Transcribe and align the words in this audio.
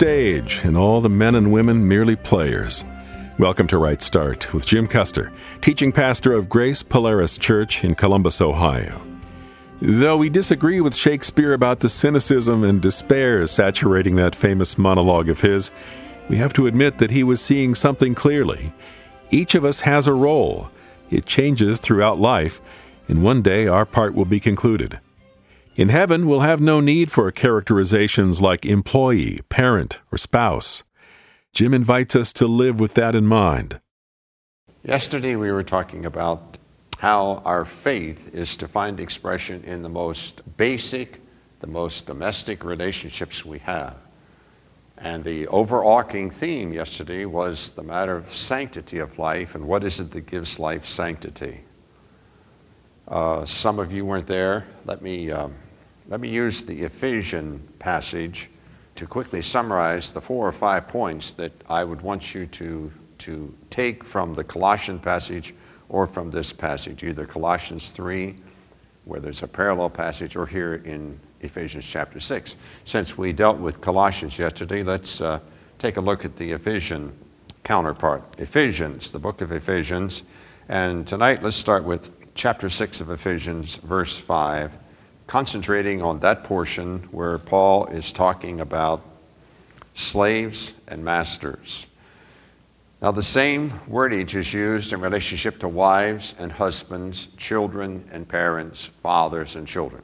stage, 0.00 0.62
and 0.64 0.78
all 0.78 1.02
the 1.02 1.10
men 1.10 1.34
and 1.34 1.52
women 1.52 1.86
merely 1.86 2.16
players. 2.16 2.86
Welcome 3.38 3.66
to 3.66 3.76
Right 3.76 4.00
Start 4.00 4.50
with 4.54 4.64
Jim 4.64 4.86
Custer, 4.86 5.30
teaching 5.60 5.92
pastor 5.92 6.32
of 6.32 6.48
Grace 6.48 6.82
Polaris 6.82 7.36
Church 7.36 7.84
in 7.84 7.94
Columbus, 7.94 8.40
Ohio. 8.40 9.02
Though 9.78 10.16
we 10.16 10.30
disagree 10.30 10.80
with 10.80 10.96
Shakespeare 10.96 11.52
about 11.52 11.80
the 11.80 11.90
cynicism 11.90 12.64
and 12.64 12.80
despair 12.80 13.46
saturating 13.46 14.16
that 14.16 14.34
famous 14.34 14.78
monologue 14.78 15.28
of 15.28 15.42
his, 15.42 15.70
we 16.30 16.38
have 16.38 16.54
to 16.54 16.66
admit 16.66 16.96
that 16.96 17.10
he 17.10 17.22
was 17.22 17.42
seeing 17.42 17.74
something 17.74 18.14
clearly. 18.14 18.72
Each 19.30 19.54
of 19.54 19.66
us 19.66 19.80
has 19.80 20.06
a 20.06 20.14
role. 20.14 20.70
It 21.10 21.26
changes 21.26 21.78
throughout 21.78 22.18
life, 22.18 22.62
and 23.06 23.22
one 23.22 23.42
day 23.42 23.66
our 23.66 23.84
part 23.84 24.14
will 24.14 24.24
be 24.24 24.40
concluded. 24.40 24.98
In 25.76 25.88
heaven, 25.88 26.26
we'll 26.26 26.40
have 26.40 26.60
no 26.60 26.80
need 26.80 27.12
for 27.12 27.30
characterizations 27.30 28.42
like 28.42 28.66
employee, 28.66 29.40
parent, 29.48 30.00
or 30.10 30.18
spouse. 30.18 30.82
Jim 31.52 31.72
invites 31.72 32.16
us 32.16 32.32
to 32.34 32.46
live 32.46 32.80
with 32.80 32.94
that 32.94 33.14
in 33.14 33.26
mind. 33.26 33.80
Yesterday, 34.82 35.36
we 35.36 35.52
were 35.52 35.62
talking 35.62 36.06
about 36.06 36.58
how 36.98 37.40
our 37.44 37.64
faith 37.64 38.34
is 38.34 38.56
to 38.56 38.68
find 38.68 38.98
expression 38.98 39.62
in 39.64 39.82
the 39.82 39.88
most 39.88 40.42
basic, 40.56 41.20
the 41.60 41.66
most 41.66 42.04
domestic 42.04 42.64
relationships 42.64 43.44
we 43.44 43.58
have. 43.60 43.94
And 44.98 45.24
the 45.24 45.46
overarching 45.46 46.30
theme 46.30 46.72
yesterday 46.72 47.24
was 47.24 47.70
the 47.70 47.82
matter 47.82 48.16
of 48.16 48.28
sanctity 48.28 48.98
of 48.98 49.18
life 49.18 49.54
and 49.54 49.66
what 49.66 49.84
is 49.84 50.00
it 50.00 50.10
that 50.10 50.26
gives 50.26 50.58
life 50.58 50.84
sanctity. 50.84 51.60
Uh, 53.10 53.44
some 53.44 53.80
of 53.80 53.92
you 53.92 54.04
weren't 54.04 54.28
there. 54.28 54.64
Let 54.84 55.02
me, 55.02 55.32
um, 55.32 55.52
let 56.08 56.20
me 56.20 56.28
use 56.28 56.62
the 56.62 56.82
Ephesian 56.82 57.58
passage 57.80 58.48
to 58.94 59.04
quickly 59.04 59.42
summarize 59.42 60.12
the 60.12 60.20
four 60.20 60.46
or 60.46 60.52
five 60.52 60.86
points 60.86 61.32
that 61.32 61.50
I 61.68 61.82
would 61.82 62.02
want 62.02 62.34
you 62.34 62.46
to, 62.46 62.92
to 63.18 63.52
take 63.68 64.04
from 64.04 64.32
the 64.32 64.44
Colossian 64.44 65.00
passage 65.00 65.54
or 65.88 66.06
from 66.06 66.30
this 66.30 66.52
passage, 66.52 67.02
either 67.02 67.26
Colossians 67.26 67.90
3, 67.90 68.36
where 69.06 69.18
there's 69.18 69.42
a 69.42 69.48
parallel 69.48 69.90
passage, 69.90 70.36
or 70.36 70.46
here 70.46 70.74
in 70.84 71.18
Ephesians 71.40 71.84
chapter 71.84 72.20
6. 72.20 72.56
Since 72.84 73.18
we 73.18 73.32
dealt 73.32 73.58
with 73.58 73.80
Colossians 73.80 74.38
yesterday, 74.38 74.84
let's 74.84 75.20
uh, 75.20 75.40
take 75.80 75.96
a 75.96 76.00
look 76.00 76.24
at 76.24 76.36
the 76.36 76.52
Ephesian 76.52 77.12
counterpart. 77.64 78.22
Ephesians, 78.38 79.10
the 79.10 79.18
book 79.18 79.40
of 79.40 79.50
Ephesians. 79.50 80.22
And 80.68 81.04
tonight, 81.08 81.42
let's 81.42 81.56
start 81.56 81.82
with 81.82 82.19
chapter 82.40 82.70
6 82.70 83.02
of 83.02 83.10
Ephesians, 83.10 83.76
verse 83.76 84.16
5, 84.16 84.72
concentrating 85.26 86.00
on 86.00 86.18
that 86.20 86.42
portion 86.42 87.06
where 87.10 87.36
Paul 87.36 87.84
is 87.88 88.14
talking 88.14 88.62
about 88.62 89.04
slaves 89.92 90.72
and 90.88 91.04
masters. 91.04 91.86
Now, 93.02 93.10
the 93.10 93.22
same 93.22 93.68
wordage 93.90 94.36
is 94.36 94.54
used 94.54 94.94
in 94.94 95.02
relationship 95.02 95.58
to 95.58 95.68
wives 95.68 96.34
and 96.38 96.50
husbands, 96.50 97.28
children 97.36 98.08
and 98.10 98.26
parents, 98.26 98.86
fathers 99.02 99.56
and 99.56 99.68
children. 99.68 100.02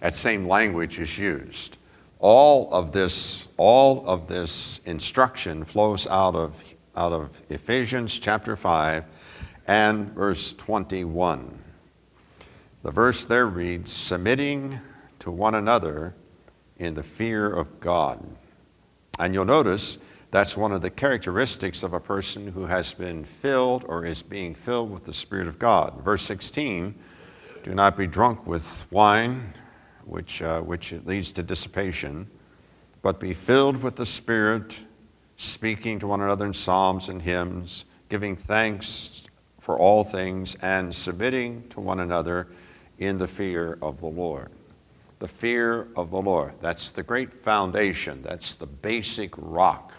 That 0.00 0.14
same 0.14 0.46
language 0.46 0.98
is 0.98 1.16
used. 1.16 1.78
All 2.18 2.70
of 2.70 2.92
this, 2.92 3.48
all 3.56 4.06
of 4.06 4.28
this 4.28 4.80
instruction 4.84 5.64
flows 5.64 6.06
out 6.06 6.34
of, 6.34 6.52
out 6.94 7.14
of 7.14 7.30
Ephesians 7.48 8.18
chapter 8.18 8.56
5 8.56 9.06
and 9.66 10.12
verse 10.12 10.54
21. 10.54 11.58
The 12.82 12.90
verse 12.90 13.24
there 13.24 13.46
reads, 13.46 13.92
submitting 13.92 14.80
to 15.20 15.30
one 15.30 15.54
another 15.54 16.14
in 16.78 16.94
the 16.94 17.02
fear 17.02 17.52
of 17.52 17.80
God. 17.80 18.24
And 19.18 19.34
you'll 19.34 19.44
notice 19.44 19.98
that's 20.30 20.56
one 20.56 20.72
of 20.72 20.82
the 20.82 20.90
characteristics 20.90 21.82
of 21.82 21.94
a 21.94 22.00
person 22.00 22.46
who 22.46 22.66
has 22.66 22.92
been 22.92 23.24
filled 23.24 23.84
or 23.88 24.04
is 24.04 24.22
being 24.22 24.54
filled 24.54 24.90
with 24.90 25.04
the 25.04 25.14
Spirit 25.14 25.48
of 25.48 25.58
God. 25.58 26.00
Verse 26.04 26.22
16, 26.22 26.94
do 27.62 27.74
not 27.74 27.96
be 27.96 28.06
drunk 28.06 28.46
with 28.46 28.84
wine 28.90 29.54
which, 30.06 30.40
uh, 30.40 30.60
which 30.60 30.92
leads 31.04 31.32
to 31.32 31.42
dissipation, 31.42 32.30
but 33.02 33.20
be 33.20 33.34
filled 33.34 33.82
with 33.82 33.96
the 33.96 34.06
Spirit, 34.06 34.80
speaking 35.36 35.98
to 35.98 36.06
one 36.06 36.20
another 36.20 36.46
in 36.46 36.54
psalms 36.54 37.08
and 37.08 37.20
hymns, 37.20 37.84
giving 38.08 38.36
thanks 38.36 39.24
for 39.66 39.80
all 39.80 40.04
things, 40.04 40.54
and 40.62 40.94
submitting 40.94 41.60
to 41.68 41.80
one 41.80 41.98
another 41.98 42.46
in 43.00 43.18
the 43.18 43.26
fear 43.26 43.76
of 43.82 43.98
the 43.98 44.06
Lord. 44.06 44.48
The 45.18 45.26
fear 45.26 45.88
of 45.96 46.12
the 46.12 46.20
Lord. 46.20 46.52
That's 46.60 46.92
the 46.92 47.02
great 47.02 47.32
foundation, 47.42 48.22
that's 48.22 48.54
the 48.54 48.66
basic 48.66 49.32
rock 49.36 49.92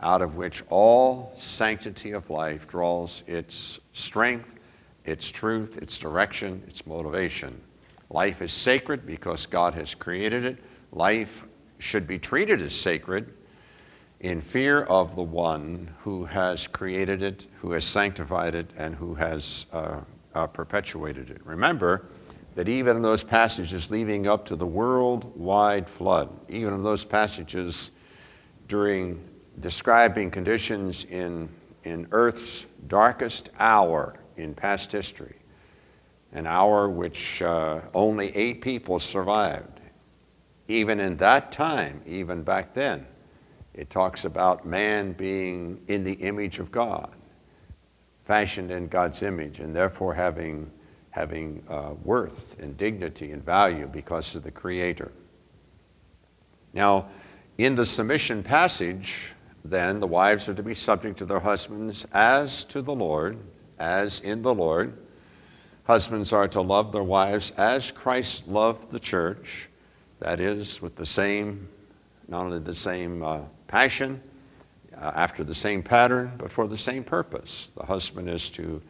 out 0.00 0.22
of 0.22 0.36
which 0.36 0.64
all 0.70 1.34
sanctity 1.36 2.12
of 2.12 2.30
life 2.30 2.66
draws 2.66 3.22
its 3.26 3.78
strength, 3.92 4.54
its 5.04 5.30
truth, 5.30 5.76
its 5.76 5.98
direction, 5.98 6.62
its 6.66 6.86
motivation. 6.86 7.60
Life 8.08 8.40
is 8.40 8.54
sacred 8.54 9.04
because 9.04 9.44
God 9.44 9.74
has 9.74 9.94
created 9.94 10.46
it. 10.46 10.56
Life 10.92 11.42
should 11.78 12.06
be 12.06 12.18
treated 12.18 12.62
as 12.62 12.74
sacred 12.74 13.34
in 14.20 14.40
fear 14.40 14.82
of 14.82 15.16
the 15.16 15.22
one 15.22 15.88
who 16.00 16.24
has 16.26 16.66
created 16.66 17.22
it, 17.22 17.46
who 17.56 17.72
has 17.72 17.84
sanctified 17.84 18.54
it, 18.54 18.70
and 18.76 18.94
who 18.94 19.14
has 19.14 19.66
uh, 19.72 20.00
uh, 20.34 20.46
perpetuated 20.46 21.30
it. 21.30 21.44
Remember 21.44 22.06
that 22.54 22.68
even 22.68 22.96
in 22.96 23.02
those 23.02 23.22
passages 23.22 23.90
leading 23.90 24.26
up 24.26 24.44
to 24.44 24.56
the 24.56 24.66
worldwide 24.66 25.88
flood, 25.88 26.28
even 26.48 26.74
in 26.74 26.82
those 26.82 27.04
passages 27.04 27.92
during 28.68 29.22
describing 29.60 30.30
conditions 30.30 31.04
in, 31.04 31.48
in 31.84 32.06
Earth's 32.12 32.66
darkest 32.88 33.50
hour 33.58 34.16
in 34.36 34.54
past 34.54 34.92
history, 34.92 35.36
an 36.32 36.46
hour 36.46 36.88
which 36.88 37.40
uh, 37.40 37.80
only 37.94 38.34
eight 38.36 38.60
people 38.60 39.00
survived. 39.00 39.80
Even 40.68 41.00
in 41.00 41.16
that 41.16 41.50
time, 41.50 42.00
even 42.06 42.42
back 42.42 42.74
then, 42.74 43.06
it 43.80 43.88
talks 43.88 44.26
about 44.26 44.66
man 44.66 45.12
being 45.12 45.80
in 45.88 46.04
the 46.04 46.12
image 46.12 46.58
of 46.58 46.70
God, 46.70 47.14
fashioned 48.26 48.70
in 48.70 48.88
God's 48.88 49.22
image, 49.22 49.60
and 49.60 49.74
therefore 49.74 50.12
having, 50.12 50.70
having 51.08 51.64
uh, 51.66 51.94
worth 52.04 52.60
and 52.60 52.76
dignity 52.76 53.32
and 53.32 53.42
value 53.42 53.86
because 53.86 54.34
of 54.34 54.42
the 54.42 54.50
Creator. 54.50 55.10
Now, 56.74 57.08
in 57.56 57.74
the 57.74 57.86
submission 57.86 58.42
passage, 58.42 59.32
then, 59.64 59.98
the 59.98 60.06
wives 60.06 60.46
are 60.50 60.54
to 60.54 60.62
be 60.62 60.74
subject 60.74 61.16
to 61.20 61.24
their 61.24 61.40
husbands 61.40 62.06
as 62.12 62.64
to 62.64 62.82
the 62.82 62.94
Lord, 62.94 63.38
as 63.78 64.20
in 64.20 64.42
the 64.42 64.52
Lord. 64.52 64.92
Husbands 65.84 66.34
are 66.34 66.48
to 66.48 66.60
love 66.60 66.92
their 66.92 67.02
wives 67.02 67.52
as 67.56 67.90
Christ 67.90 68.46
loved 68.46 68.90
the 68.90 69.00
church, 69.00 69.70
that 70.18 70.38
is, 70.38 70.82
with 70.82 70.96
the 70.96 71.06
same, 71.06 71.66
not 72.28 72.44
only 72.44 72.58
the 72.58 72.74
same 72.74 73.22
uh, 73.22 73.40
passion, 73.70 74.20
uh, 74.96 75.12
after 75.14 75.44
the 75.44 75.54
same 75.54 75.80
pattern, 75.80 76.32
but 76.38 76.50
for 76.50 76.66
the 76.66 76.76
same 76.76 77.04
purpose. 77.04 77.70
The 77.76 77.86
husband 77.86 78.28
is 78.28 78.50
to, 78.50 78.82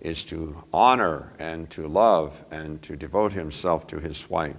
is 0.00 0.24
to 0.24 0.64
honor 0.72 1.32
and 1.38 1.70
to 1.70 1.86
love 1.86 2.36
and 2.50 2.82
to 2.82 2.96
devote 2.96 3.32
himself 3.32 3.86
to 3.86 4.00
his 4.00 4.28
wife. 4.28 4.56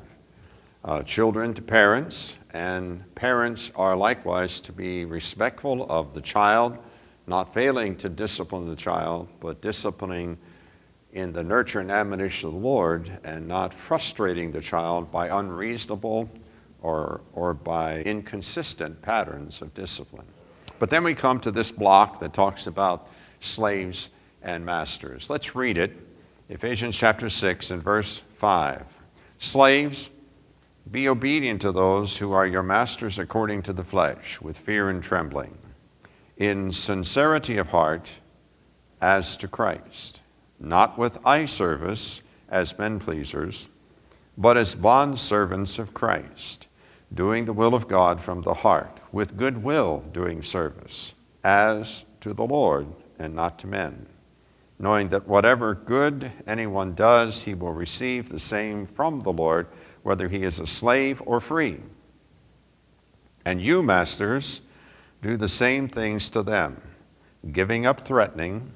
Uh, 0.86 1.04
children 1.04 1.54
to 1.54 1.62
parents, 1.62 2.38
and 2.54 3.04
parents 3.16 3.74
are 3.76 3.98
likewise 3.98 4.62
to 4.62 4.72
be 4.72 5.04
respectful 5.04 5.86
of 5.90 6.14
the 6.14 6.22
child, 6.22 6.78
not 7.28 7.54
failing 7.54 7.98
to 7.98 8.08
discipline 8.08 8.70
the 8.70 8.76
child, 8.76 9.28
but 9.42 9.62
disciplining 9.62 10.38
in 11.12 11.34
the 11.34 11.44
nurture 11.44 11.82
and 11.82 11.92
admonition 11.92 12.48
of 12.48 12.54
the 12.54 12.60
Lord 12.60 13.12
and 13.26 13.46
not 13.50 13.74
frustrating 13.74 14.50
the 14.50 14.62
child 14.62 15.12
by 15.12 15.28
unreasonable 15.28 16.30
or, 16.82 17.22
or 17.34 17.54
by 17.54 18.02
inconsistent 18.02 19.02
patterns 19.02 19.62
of 19.62 19.74
discipline. 19.74 20.28
But 20.80 20.90
then 20.90 21.04
we 21.04 21.16
come 21.16 21.40
to 21.42 21.52
this 21.52 21.72
block 21.72 22.20
that 22.20 22.34
talks 22.34 22.68
about 22.68 23.10
slaves 23.42 24.10
and 24.44 24.66
masters. 24.66 25.30
Let's 25.30 25.56
read 25.56 25.78
it 25.78 25.96
Ephesians 26.50 26.96
chapter 26.96 27.30
6 27.30 27.72
and 27.72 27.84
verse 27.84 28.20
5. 28.38 28.86
Slaves, 29.40 30.10
be 30.92 31.10
obedient 31.10 31.62
to 31.62 31.72
those 31.72 32.18
who 32.18 32.32
are 32.32 32.48
your 32.48 32.64
masters 32.64 33.20
according 33.20 33.64
to 33.64 33.74
the 33.74 33.84
flesh, 33.84 34.40
with 34.42 34.58
fear 34.58 34.90
and 34.90 35.04
trembling, 35.04 35.58
in 36.38 36.72
sincerity 36.72 37.58
of 37.58 37.68
heart, 37.68 38.22
as 39.02 39.36
to 39.38 39.48
Christ 39.48 40.22
not 40.60 40.98
with 40.98 41.26
eye 41.26 41.46
service 41.46 42.22
as 42.50 42.78
men 42.78 43.00
pleasers, 43.00 43.70
but 44.38 44.56
as 44.56 44.76
bond 44.76 45.20
servants 45.20 45.80
of 45.80 45.94
Christ, 45.94 46.68
doing 47.14 47.46
the 47.46 47.54
will 47.54 47.74
of 47.74 47.88
God 47.88 48.22
from 48.22 48.42
the 48.42 48.54
heart, 48.54 49.00
with 49.12 49.38
good 49.38 49.64
will 49.64 50.04
doing 50.12 50.44
service, 50.44 51.16
as 51.44 52.06
to 52.22 52.34
the 52.34 52.46
Lord 52.46 52.88
and 53.18 53.34
not 53.34 53.58
to 53.60 53.68
men, 53.68 54.06
knowing 54.78 55.10
that 55.10 55.28
whatever 55.28 55.74
good 55.74 56.32
anyone 56.46 56.94
does, 56.94 57.44
he 57.44 57.56
will 57.56 57.74
receive 57.74 58.30
the 58.30 58.40
same 58.40 58.86
from 58.86 59.22
the 59.22 59.34
Lord, 59.34 59.68
whether 60.04 60.28
he 60.28 60.44
is 60.44 60.60
a 60.60 60.68
slave 60.68 61.22
or 61.26 61.40
free. 61.40 61.80
And 63.44 63.62
you, 63.62 63.82
masters, 63.82 64.62
do 65.22 65.38
the 65.38 65.48
same 65.48 65.88
things 65.88 66.30
to 66.30 66.44
them, 66.44 66.80
giving 67.52 67.86
up 67.86 68.06
threatening, 68.06 68.72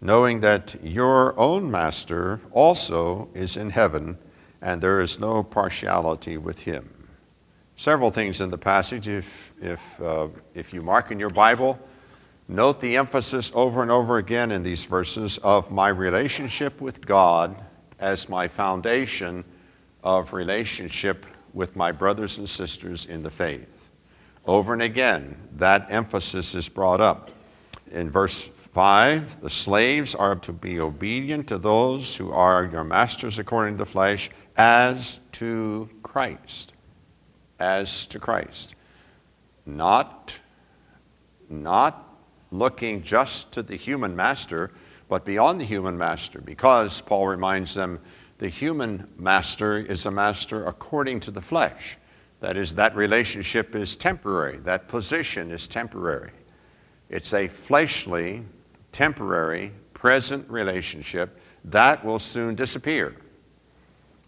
knowing 0.00 0.40
that 0.40 0.76
your 0.82 1.38
own 1.38 1.70
master 1.70 2.40
also 2.52 3.28
is 3.34 3.56
in 3.56 3.70
heaven, 3.70 4.16
and 4.64 4.80
there 4.80 5.02
is 5.02 5.20
no 5.20 5.42
partiality 5.42 6.38
with 6.38 6.58
him. 6.58 6.88
Several 7.76 8.10
things 8.10 8.40
in 8.40 8.48
the 8.50 8.58
passage. 8.58 9.08
If, 9.08 9.52
if, 9.60 10.00
uh, 10.00 10.28
if 10.54 10.72
you 10.72 10.82
mark 10.82 11.10
in 11.10 11.20
your 11.20 11.28
Bible, 11.28 11.78
note 12.48 12.80
the 12.80 12.96
emphasis 12.96 13.52
over 13.54 13.82
and 13.82 13.90
over 13.90 14.16
again 14.16 14.50
in 14.50 14.62
these 14.62 14.86
verses 14.86 15.36
of 15.38 15.70
my 15.70 15.88
relationship 15.88 16.80
with 16.80 17.04
God 17.04 17.62
as 17.98 18.30
my 18.30 18.48
foundation 18.48 19.44
of 20.02 20.32
relationship 20.32 21.26
with 21.52 21.76
my 21.76 21.92
brothers 21.92 22.38
and 22.38 22.48
sisters 22.48 23.04
in 23.04 23.22
the 23.22 23.30
faith. 23.30 23.90
Over 24.46 24.72
and 24.72 24.82
again, 24.82 25.36
that 25.56 25.88
emphasis 25.90 26.54
is 26.54 26.70
brought 26.70 27.02
up. 27.02 27.32
In 27.90 28.10
verse 28.10 28.48
5, 28.74 29.40
the 29.40 29.50
slaves 29.50 30.14
are 30.14 30.34
to 30.36 30.52
be 30.52 30.80
obedient 30.80 31.48
to 31.48 31.58
those 31.58 32.16
who 32.16 32.32
are 32.32 32.64
your 32.64 32.82
masters 32.82 33.38
according 33.38 33.74
to 33.74 33.78
the 33.78 33.86
flesh, 33.86 34.30
as 34.56 35.20
to 35.32 35.88
Christ. 36.02 36.72
As 37.58 38.06
to 38.06 38.18
Christ. 38.18 38.74
Not, 39.66 40.36
not 41.48 42.16
looking 42.50 43.02
just 43.02 43.52
to 43.52 43.62
the 43.62 43.76
human 43.76 44.14
master, 44.14 44.70
but 45.08 45.24
beyond 45.24 45.60
the 45.60 45.64
human 45.64 45.98
master, 45.98 46.40
because 46.40 47.00
Paul 47.00 47.26
reminds 47.26 47.74
them 47.74 48.00
the 48.38 48.48
human 48.48 49.08
master 49.18 49.78
is 49.78 50.06
a 50.06 50.10
master 50.10 50.66
according 50.66 51.20
to 51.20 51.30
the 51.30 51.40
flesh. 51.40 51.96
That 52.40 52.56
is, 52.56 52.74
that 52.74 52.94
relationship 52.94 53.74
is 53.74 53.96
temporary, 53.96 54.58
that 54.58 54.88
position 54.88 55.50
is 55.50 55.66
temporary. 55.66 56.32
It's 57.08 57.32
a 57.32 57.48
fleshly, 57.48 58.42
temporary, 58.92 59.72
present 59.94 60.48
relationship 60.50 61.38
that 61.64 62.04
will 62.04 62.18
soon 62.18 62.54
disappear. 62.54 63.16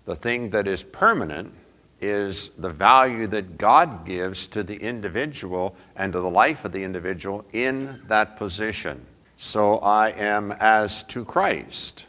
The 0.07 0.17
thing 0.17 0.51
that 0.51 0.69
is 0.69 0.85
permanent 0.85 1.53
is 2.01 2.51
the 2.59 2.71
value 2.71 3.27
that 3.27 3.59
God 3.59 4.07
gives 4.07 4.47
to 4.49 4.63
the 4.63 4.77
individual 4.77 5.75
and 5.97 6.13
to 6.13 6.21
the 6.21 6.31
life 6.31 6.65
of 6.65 6.71
the 6.71 6.85
individual 6.85 7.45
in 7.53 8.01
that 8.07 8.37
position. 8.37 9.05
So 9.37 9.79
I 9.79 10.11
am 10.11 10.53
as 10.53 11.03
to 11.05 11.25
Christ. 11.25 12.07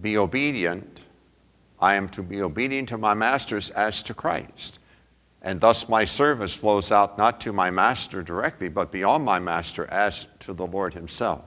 Be 0.00 0.16
obedient. 0.16 1.02
I 1.78 1.94
am 1.96 2.08
to 2.10 2.22
be 2.22 2.40
obedient 2.40 2.88
to 2.88 2.98
my 2.98 3.12
masters 3.12 3.68
as 3.70 4.02
to 4.04 4.14
Christ. 4.14 4.78
And 5.42 5.60
thus 5.60 5.90
my 5.90 6.06
service 6.06 6.54
flows 6.54 6.90
out 6.90 7.18
not 7.18 7.38
to 7.42 7.52
my 7.52 7.70
master 7.70 8.22
directly, 8.22 8.70
but 8.70 8.90
beyond 8.90 9.26
my 9.26 9.38
master 9.38 9.86
as 9.90 10.26
to 10.40 10.54
the 10.54 10.66
Lord 10.66 10.94
himself. 10.94 11.42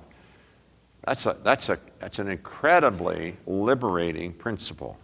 That's, 1.06 1.26
a, 1.26 1.36
that's, 1.44 1.70
a, 1.70 1.80
that's 2.00 2.20
an 2.20 2.28
incredibly 2.28 3.36
liberating 3.48 4.34
principle 4.34 5.00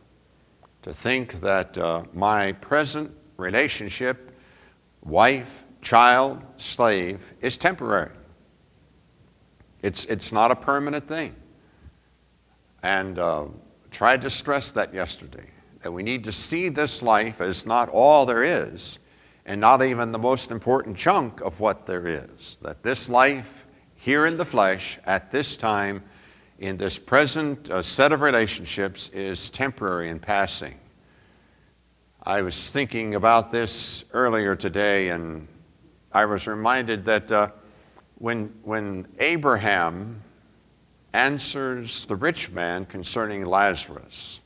to 0.83 0.93
think 0.93 1.39
that 1.41 1.77
uh, 1.77 2.03
my 2.13 2.51
present 2.53 3.11
relationship, 3.37 4.31
wife, 5.03 5.63
child, 5.81 6.41
slave, 6.57 7.19
is 7.41 7.57
temporary. 7.57 8.11
It's, 9.81 10.05
it's 10.05 10.31
not 10.31 10.51
a 10.51 10.55
permanent 10.55 11.07
thing. 11.07 11.35
And 12.83 13.17
uh, 13.17 13.45
tried 13.91 14.21
to 14.21 14.29
stress 14.29 14.71
that 14.71 14.93
yesterday 14.93 15.49
that 15.81 15.91
we 15.91 16.03
need 16.03 16.23
to 16.25 16.31
see 16.31 16.69
this 16.69 17.01
life 17.01 17.41
as 17.41 17.65
not 17.65 17.89
all 17.89 18.25
there 18.25 18.43
is 18.43 18.99
and 19.45 19.59
not 19.59 19.81
even 19.83 20.11
the 20.11 20.19
most 20.19 20.51
important 20.51 20.97
chunk 20.97 21.41
of 21.41 21.59
what 21.59 21.85
there 21.85 22.07
is. 22.07 22.57
That 22.61 22.83
this 22.83 23.09
life 23.09 23.65
here 23.95 24.25
in 24.25 24.37
the 24.37 24.45
flesh 24.45 24.99
at 25.05 25.31
this 25.31 25.57
time 25.57 26.03
in 26.63 26.77
this 26.77 26.97
present 26.97 27.69
uh, 27.69 27.81
set 27.81 28.13
of 28.13 28.21
relationships 28.21 29.09
is 29.09 29.49
temporary 29.49 30.09
and 30.09 30.21
passing. 30.21 30.79
I 32.23 32.41
was 32.41 32.69
thinking 32.69 33.15
about 33.15 33.51
this 33.51 34.05
earlier 34.13 34.55
today 34.55 35.09
and 35.09 35.45
I 36.13 36.23
was 36.23 36.47
reminded 36.47 37.03
that 37.03 37.29
uh, 37.29 37.49
when, 38.15 38.53
when 38.63 39.05
Abraham 39.19 40.21
answers 41.11 42.05
the 42.05 42.15
rich 42.15 42.49
man 42.49 42.85
concerning 42.85 43.45
Lazarus, 43.45 44.39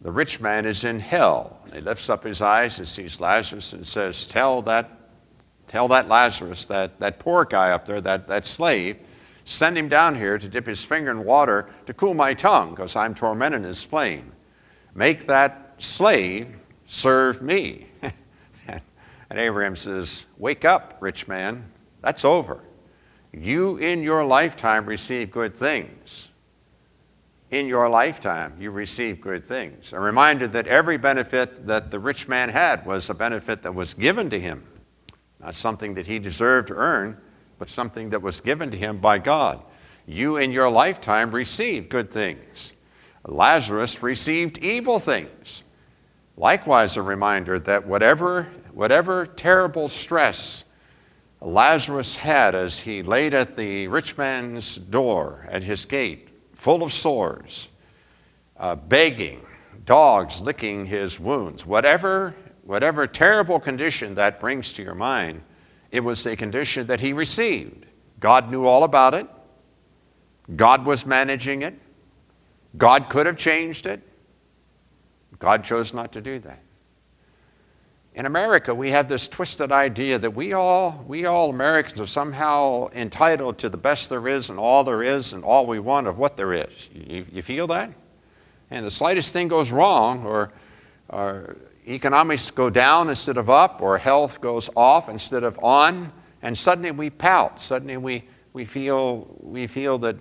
the 0.00 0.12
rich 0.12 0.40
man 0.40 0.64
is 0.64 0.84
in 0.84 1.00
hell. 1.00 1.58
He 1.72 1.80
lifts 1.80 2.08
up 2.08 2.22
his 2.22 2.40
eyes 2.40 2.78
and 2.78 2.86
sees 2.86 3.20
Lazarus 3.20 3.72
and 3.72 3.84
says, 3.84 4.28
Tell 4.28 4.62
that, 4.62 4.88
tell 5.66 5.88
that 5.88 6.06
Lazarus, 6.06 6.66
that, 6.66 7.00
that 7.00 7.18
poor 7.18 7.44
guy 7.44 7.72
up 7.72 7.84
there, 7.84 8.00
that, 8.00 8.28
that 8.28 8.46
slave, 8.46 8.96
send 9.44 9.76
him 9.76 9.88
down 9.88 10.14
here 10.16 10.38
to 10.38 10.48
dip 10.48 10.66
his 10.66 10.84
finger 10.84 11.10
in 11.10 11.24
water 11.24 11.68
to 11.86 11.94
cool 11.94 12.14
my 12.14 12.34
tongue, 12.34 12.70
because 12.70 12.96
I'm 12.96 13.14
tormented 13.14 13.62
in 13.62 13.66
his 13.66 13.82
flame. 13.82 14.32
Make 14.94 15.26
that 15.26 15.74
slave 15.78 16.54
serve 16.86 17.42
me. 17.42 17.86
and 18.68 19.38
Abraham 19.38 19.76
says, 19.76 20.26
Wake 20.38 20.64
up, 20.64 20.98
rich 21.00 21.28
man. 21.28 21.64
That's 22.02 22.24
over. 22.24 22.60
You 23.32 23.78
in 23.78 24.02
your 24.02 24.24
lifetime 24.24 24.86
receive 24.86 25.30
good 25.30 25.54
things 25.54 26.28
in 27.52 27.66
your 27.66 27.88
lifetime 27.88 28.54
you 28.58 28.70
receive 28.70 29.20
good 29.20 29.46
things. 29.46 29.92
A 29.92 30.00
reminder 30.00 30.48
that 30.48 30.66
every 30.66 30.96
benefit 30.96 31.66
that 31.66 31.90
the 31.90 31.98
rich 31.98 32.26
man 32.26 32.48
had 32.48 32.84
was 32.84 33.08
a 33.10 33.14
benefit 33.14 33.62
that 33.62 33.74
was 33.74 33.94
given 33.94 34.28
to 34.30 34.40
him, 34.40 34.66
not 35.38 35.54
something 35.54 35.94
that 35.94 36.06
he 36.06 36.18
deserved 36.18 36.68
to 36.68 36.74
earn, 36.74 37.16
but 37.62 37.70
something 37.70 38.10
that 38.10 38.20
was 38.20 38.40
given 38.40 38.72
to 38.72 38.76
him 38.76 38.98
by 38.98 39.18
God. 39.18 39.62
You 40.04 40.38
in 40.38 40.50
your 40.50 40.68
lifetime 40.68 41.30
received 41.30 41.90
good 41.90 42.10
things. 42.10 42.72
Lazarus 43.24 44.02
received 44.02 44.58
evil 44.58 44.98
things. 44.98 45.62
Likewise, 46.36 46.96
a 46.96 47.02
reminder 47.02 47.60
that 47.60 47.86
whatever, 47.86 48.48
whatever 48.72 49.26
terrible 49.26 49.88
stress 49.88 50.64
Lazarus 51.40 52.16
had 52.16 52.56
as 52.56 52.80
he 52.80 53.00
laid 53.00 53.32
at 53.32 53.56
the 53.56 53.86
rich 53.86 54.18
man's 54.18 54.74
door 54.74 55.46
at 55.48 55.62
his 55.62 55.84
gate, 55.84 56.30
full 56.54 56.82
of 56.82 56.92
sores, 56.92 57.68
uh, 58.56 58.74
begging, 58.74 59.40
dogs 59.84 60.40
licking 60.40 60.84
his 60.84 61.20
wounds, 61.20 61.64
whatever, 61.64 62.34
whatever 62.64 63.06
terrible 63.06 63.60
condition 63.60 64.16
that 64.16 64.40
brings 64.40 64.72
to 64.72 64.82
your 64.82 64.96
mind, 64.96 65.40
it 65.92 66.00
was 66.00 66.26
a 66.26 66.34
condition 66.34 66.86
that 66.88 67.00
he 67.00 67.12
received. 67.12 67.86
God 68.18 68.50
knew 68.50 68.64
all 68.64 68.82
about 68.82 69.14
it. 69.14 69.26
God 70.56 70.84
was 70.84 71.06
managing 71.06 71.62
it. 71.62 71.78
God 72.78 73.10
could 73.10 73.26
have 73.26 73.36
changed 73.36 73.86
it. 73.86 74.00
God 75.38 75.62
chose 75.62 75.92
not 75.92 76.12
to 76.12 76.22
do 76.22 76.38
that. 76.40 76.60
In 78.14 78.26
America, 78.26 78.74
we 78.74 78.90
have 78.90 79.08
this 79.08 79.28
twisted 79.28 79.72
idea 79.72 80.18
that 80.18 80.30
we 80.30 80.52
all, 80.52 81.04
we 81.06 81.26
all 81.26 81.50
Americans 81.50 82.00
are 82.00 82.06
somehow 82.06 82.88
entitled 82.94 83.58
to 83.58 83.68
the 83.68 83.76
best 83.76 84.10
there 84.10 84.28
is 84.28 84.50
and 84.50 84.58
all 84.58 84.84
there 84.84 85.02
is 85.02 85.32
and 85.32 85.44
all 85.44 85.66
we 85.66 85.78
want 85.78 86.06
of 86.06 86.18
what 86.18 86.36
there 86.36 86.52
is. 86.52 86.88
You, 86.92 87.26
you 87.30 87.42
feel 87.42 87.66
that? 87.68 87.90
And 88.70 88.84
the 88.84 88.90
slightest 88.90 89.32
thing 89.32 89.48
goes 89.48 89.70
wrong, 89.70 90.24
or, 90.24 90.52
or 91.08 91.56
economics 91.86 92.50
go 92.50 92.70
down 92.70 93.08
instead 93.08 93.36
of 93.36 93.50
up, 93.50 93.82
or 93.82 93.98
health 93.98 94.40
goes 94.40 94.70
off 94.76 95.08
instead 95.08 95.44
of 95.44 95.58
on, 95.62 96.12
and 96.42 96.56
suddenly 96.56 96.90
we 96.90 97.10
pout. 97.10 97.60
Suddenly 97.60 97.96
we, 97.96 98.24
we, 98.52 98.64
feel, 98.64 99.36
we 99.40 99.66
feel 99.66 99.98
that 99.98 100.16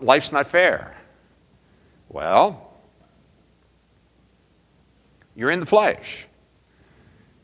life's 0.00 0.32
not 0.32 0.46
fair. 0.46 0.96
Well, 2.08 2.72
you're 5.34 5.50
in 5.50 5.60
the 5.60 5.66
flesh. 5.66 6.26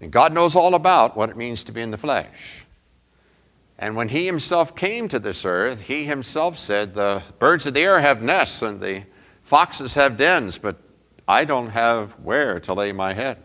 And 0.01 0.11
God 0.11 0.33
knows 0.33 0.57
all 0.57 0.75
about 0.75 1.17
what 1.17 1.31
it 1.31 1.37
means 1.37 1.65
to 1.65 1.73
be 1.73 1.81
in 1.81 1.91
the 1.91 1.99
flesh. 1.99 2.65
And 3.79 3.97
when 3.97 4.09
He 4.09 4.27
Himself 4.27 4.75
came 4.75 5.09
to 5.09 5.19
this 5.19 5.45
earth, 5.45 5.81
He 5.81 6.05
Himself 6.05 6.59
said, 6.59 6.95
The 6.95 7.23
birds 7.39 7.67
of 7.67 7.75
the 7.75 7.81
air 7.81 8.01
have 8.01 8.23
nests 8.23 8.63
and 8.63 8.81
the 8.81 9.05
foxes 9.43 9.95
have 9.95 10.17
dens, 10.17 10.59
but 10.59 10.77
I 11.27 11.45
don't 11.45 11.71
have 11.71 12.13
where 12.21 12.61
to 12.61 12.75
lay 12.75 12.93
my 12.93 13.13
head. 13.13 13.39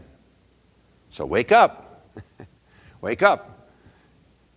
So 1.10 1.26
wake 1.26 1.52
up. 1.52 2.12
wake 3.02 3.24
up. 3.24 3.70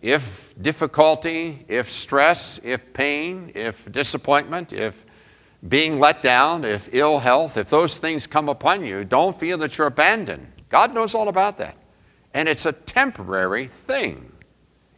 If 0.01 0.55
difficulty, 0.59 1.63
if 1.67 1.91
stress, 1.91 2.59
if 2.63 2.91
pain, 2.93 3.51
if 3.53 3.89
disappointment, 3.91 4.73
if 4.73 5.05
being 5.67 5.99
let 5.99 6.23
down, 6.23 6.65
if 6.65 6.89
ill 6.91 7.19
health, 7.19 7.57
if 7.57 7.69
those 7.69 7.99
things 7.99 8.25
come 8.25 8.49
upon 8.49 8.83
you, 8.83 9.03
don't 9.05 9.39
feel 9.39 9.59
that 9.59 9.77
you're 9.77 9.87
abandoned. 9.87 10.47
God 10.69 10.93
knows 10.93 11.13
all 11.13 11.27
about 11.27 11.57
that. 11.59 11.77
And 12.33 12.49
it's 12.49 12.65
a 12.65 12.71
temporary 12.71 13.67
thing. 13.67 14.31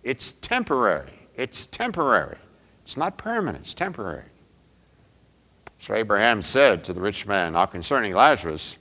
It's 0.03 0.34
temporary. 0.34 1.12
It's 1.36 1.65
temporary. 1.65 2.38
It's 2.84 2.96
not 2.96 3.18
permanent, 3.18 3.63
it's 3.65 3.74
temporary. 3.74 4.25
So 5.84 5.96
Abraham 5.96 6.42
said 6.42 6.86
to 6.86 6.94
the 6.94 7.02
rich 7.02 7.28
man, 7.28 7.52
now 7.52 7.66
concerning 7.66 8.13
Lazarus, 8.13 8.78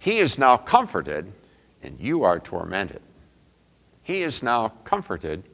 he 0.00 0.18
is 0.18 0.36
now 0.36 0.56
comforted 0.56 1.32
and 1.84 1.96
you 2.00 2.24
are 2.24 2.40
tormented. 2.40 3.00
He 4.02 4.24
is 4.24 4.42
now 4.42 4.70
comforted, 4.82 5.44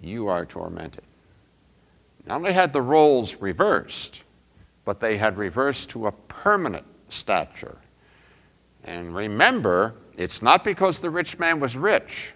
you 0.00 0.26
are 0.26 0.44
tormented. 0.44 1.04
Not 2.26 2.34
only 2.34 2.52
had 2.52 2.72
the 2.72 2.82
roles 2.82 3.36
reversed, 3.36 4.24
but 4.84 4.98
they 4.98 5.16
had 5.16 5.38
reversed 5.38 5.90
to 5.90 6.08
a 6.08 6.12
permanent 6.26 6.86
stature. 7.10 7.78
And 8.82 9.14
remember, 9.14 9.94
it's 10.16 10.42
not 10.42 10.64
because 10.64 10.98
the 10.98 11.10
rich 11.10 11.38
man 11.38 11.60
was 11.60 11.76
rich. 11.76 12.34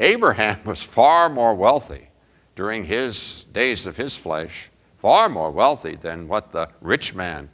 Abraham 0.00 0.58
was 0.66 0.82
far 0.82 1.30
more 1.30 1.54
wealthy 1.54 2.10
during 2.56 2.84
his 2.84 3.44
days 3.54 3.86
of 3.86 3.96
his 3.96 4.18
flesh, 4.18 4.70
far 5.06 5.28
more 5.28 5.52
wealthy 5.52 5.94
than 5.94 6.26
what 6.26 6.50
the 6.50 6.68
rich 6.80 7.14
man 7.14 7.48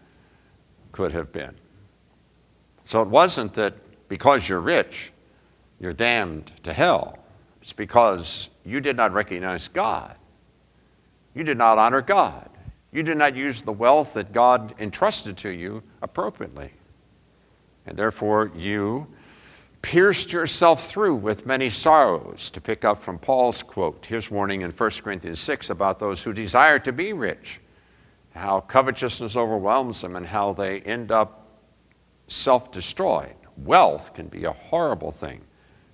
could 0.90 1.12
have 1.12 1.30
been. 1.32 1.54
So 2.86 3.02
it 3.02 3.08
wasn't 3.08 3.52
that 3.52 3.74
because 4.08 4.48
you're 4.48 4.60
rich, 4.60 5.12
you're 5.78 5.92
damned 5.92 6.50
to 6.62 6.72
hell. 6.72 7.18
It's 7.60 7.74
because 7.74 8.48
you 8.64 8.80
did 8.80 8.96
not 8.96 9.12
recognize 9.12 9.68
God. 9.68 10.16
You 11.34 11.44
did 11.44 11.58
not 11.58 11.76
honor 11.76 12.00
God. 12.00 12.48
You 12.90 13.02
did 13.02 13.18
not 13.18 13.36
use 13.36 13.60
the 13.60 13.70
wealth 13.70 14.14
that 14.14 14.32
God 14.32 14.74
entrusted 14.78 15.36
to 15.36 15.50
you 15.50 15.82
appropriately. 16.00 16.70
And 17.84 17.98
therefore, 17.98 18.50
you 18.56 19.06
pierced 19.82 20.32
yourself 20.32 20.88
through 20.88 21.16
with 21.16 21.44
many 21.44 21.68
sorrows, 21.68 22.50
to 22.50 22.60
pick 22.60 22.84
up 22.84 23.02
from 23.02 23.18
Paul's 23.18 23.62
quote. 23.62 24.06
Here's 24.06 24.30
warning 24.30 24.62
in 24.62 24.70
1 24.70 24.90
Corinthians 25.02 25.40
6 25.40 25.70
about 25.70 25.98
those 25.98 26.22
who 26.22 26.32
desire 26.32 26.78
to 26.78 26.92
be 26.92 27.12
rich, 27.12 27.60
how 28.32 28.60
covetousness 28.60 29.36
overwhelms 29.36 30.00
them, 30.00 30.16
and 30.16 30.26
how 30.26 30.52
they 30.52 30.80
end 30.80 31.10
up 31.10 31.46
self 32.28 32.70
destroyed. 32.70 33.34
Wealth 33.58 34.14
can 34.14 34.28
be 34.28 34.44
a 34.44 34.52
horrible 34.52 35.12
thing, 35.12 35.42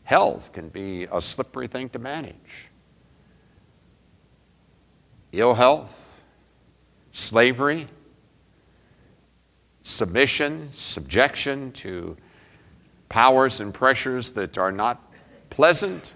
health 0.04 0.52
can 0.52 0.68
be 0.68 1.08
a 1.10 1.20
slippery 1.20 1.66
thing 1.66 1.88
to 1.90 1.98
manage. 1.98 2.68
Ill 5.32 5.54
health, 5.54 6.22
slavery, 7.12 7.88
submission, 9.82 10.68
subjection 10.72 11.72
to 11.72 12.16
powers 13.08 13.60
and 13.60 13.72
pressures 13.72 14.32
that 14.32 14.58
are 14.58 14.72
not 14.72 15.12
pleasant, 15.50 16.14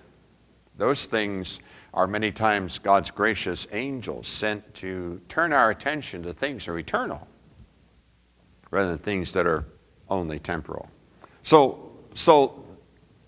those 0.77 1.07
things 1.07 1.61
are 1.95 2.07
many 2.07 2.33
times 2.33 2.79
God's 2.79 3.11
gracious 3.11 3.67
angels 3.73 4.27
sent 4.29 4.75
to 4.75 5.21
turn 5.29 5.53
our 5.53 5.71
attention 5.71 6.23
to 6.23 6.33
things 6.33 6.67
that 6.67 6.73
are 6.73 6.79
eternal 6.79 7.27
rather 8.71 8.89
than 8.89 8.99
things 8.99 9.33
that 9.35 9.47
are 9.47 9.67
only 10.09 10.39
temporal. 10.39 10.89
So, 11.43 11.93
so 12.15 12.65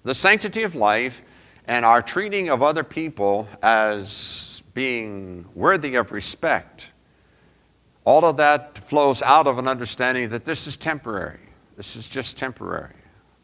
the 0.02 0.14
sanctity 0.14 0.62
of 0.62 0.74
life 0.74 1.22
and 1.66 1.84
our 1.84 2.02
treating 2.02 2.48
of 2.48 2.62
other 2.62 2.82
people 2.82 3.48
as 3.62 4.62
being 4.72 5.44
worthy 5.54 5.94
of 5.94 6.12
respect, 6.12 6.92
all 8.04 8.24
of 8.24 8.38
that 8.38 8.78
flows 8.88 9.22
out 9.22 9.46
of 9.46 9.58
an 9.58 9.68
understanding 9.68 10.30
that 10.30 10.44
this 10.44 10.66
is 10.66 10.76
temporary. 10.76 11.40
This 11.76 11.96
is 11.96 12.08
just 12.08 12.36
temporary. 12.36 12.94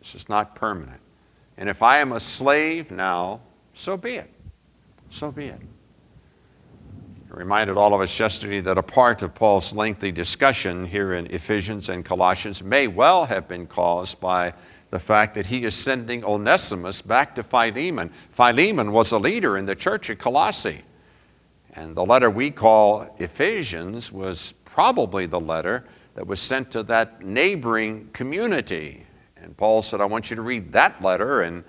This 0.00 0.14
is 0.14 0.28
not 0.28 0.54
permanent. 0.54 1.00
And 1.57 1.69
if 1.69 1.83
I 1.83 1.99
am 1.99 2.12
a 2.12 2.21
slave 2.21 2.90
now, 2.90 3.40
so 3.75 3.97
be 3.97 4.16
it. 4.16 4.30
So 5.11 5.30
be 5.30 5.47
it. 5.47 5.61
It 7.28 7.37
reminded 7.37 7.76
all 7.76 7.95
of 7.95 8.00
us 8.00 8.19
yesterday 8.19 8.61
that 8.61 8.78
a 8.78 8.83
part 8.83 9.23
of 9.23 9.35
Paul's 9.35 9.75
lengthy 9.75 10.11
discussion 10.11 10.87
here 10.87 11.12
in 11.12 11.26
Ephesians 11.26 11.88
and 11.88 12.04
Colossians 12.04 12.62
may 12.62 12.88
well 12.88 13.25
have 13.26 13.47
been 13.47 13.66
caused 13.66 14.21
by 14.21 14.54
the 14.90 14.99
fact 14.99 15.35
that 15.35 15.47
he 15.47 15.64
is 15.64 15.75
sending 15.75 16.25
Onesimus 16.25 17.02
back 17.02 17.35
to 17.37 17.42
Philemon. 17.42 18.11
Philemon 18.33 18.90
was 18.90 19.12
a 19.12 19.19
leader 19.19 19.57
in 19.57 19.66
the 19.66 19.76
church 19.76 20.11
at 20.11 20.19
Colossae. 20.19 20.83
And 21.75 21.95
the 21.95 22.04
letter 22.04 22.30
we 22.30 22.50
call 22.50 23.14
Ephesians 23.19 24.11
was 24.11 24.54
probably 24.64 25.26
the 25.26 25.38
letter 25.38 25.85
that 26.14 26.26
was 26.26 26.40
sent 26.40 26.71
to 26.73 26.83
that 26.85 27.23
neighboring 27.23 28.09
community 28.12 29.07
and 29.43 29.57
Paul 29.57 29.83
said, 29.83 30.01
I 30.01 30.05
want 30.05 30.31
you 30.31 30.37
to 30.37 30.43
read 30.43 30.73
that 30.73 31.03
letter 31.03 31.43
and 31.43 31.65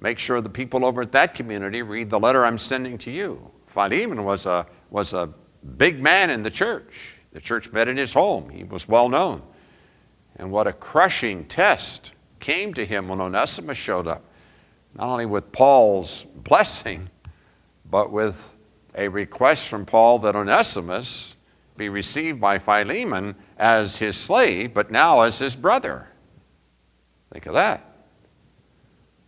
make 0.00 0.18
sure 0.18 0.40
the 0.40 0.48
people 0.48 0.84
over 0.84 1.02
at 1.02 1.12
that 1.12 1.34
community 1.34 1.82
read 1.82 2.10
the 2.10 2.20
letter 2.20 2.44
I'm 2.44 2.58
sending 2.58 2.98
to 2.98 3.10
you. 3.10 3.50
Philemon 3.66 4.24
was 4.24 4.46
a, 4.46 4.66
was 4.90 5.12
a 5.12 5.32
big 5.76 6.00
man 6.00 6.30
in 6.30 6.42
the 6.42 6.50
church. 6.50 7.14
The 7.32 7.40
church 7.40 7.72
met 7.72 7.88
in 7.88 7.96
his 7.96 8.14
home, 8.14 8.48
he 8.48 8.64
was 8.64 8.88
well 8.88 9.08
known. 9.08 9.42
And 10.36 10.50
what 10.50 10.66
a 10.66 10.72
crushing 10.72 11.44
test 11.46 12.12
came 12.40 12.74
to 12.74 12.84
him 12.84 13.08
when 13.08 13.20
Onesimus 13.20 13.78
showed 13.78 14.06
up. 14.06 14.22
Not 14.94 15.08
only 15.08 15.26
with 15.26 15.50
Paul's 15.52 16.24
blessing, 16.36 17.10
but 17.90 18.10
with 18.10 18.54
a 18.94 19.08
request 19.08 19.68
from 19.68 19.84
Paul 19.84 20.18
that 20.20 20.36
Onesimus 20.36 21.36
be 21.76 21.88
received 21.88 22.40
by 22.40 22.58
Philemon 22.58 23.34
as 23.58 23.96
his 23.96 24.16
slave, 24.16 24.72
but 24.72 24.90
now 24.90 25.20
as 25.20 25.38
his 25.38 25.54
brother. 25.54 26.08
Think 27.36 27.44
of 27.44 27.52
that. 27.52 27.84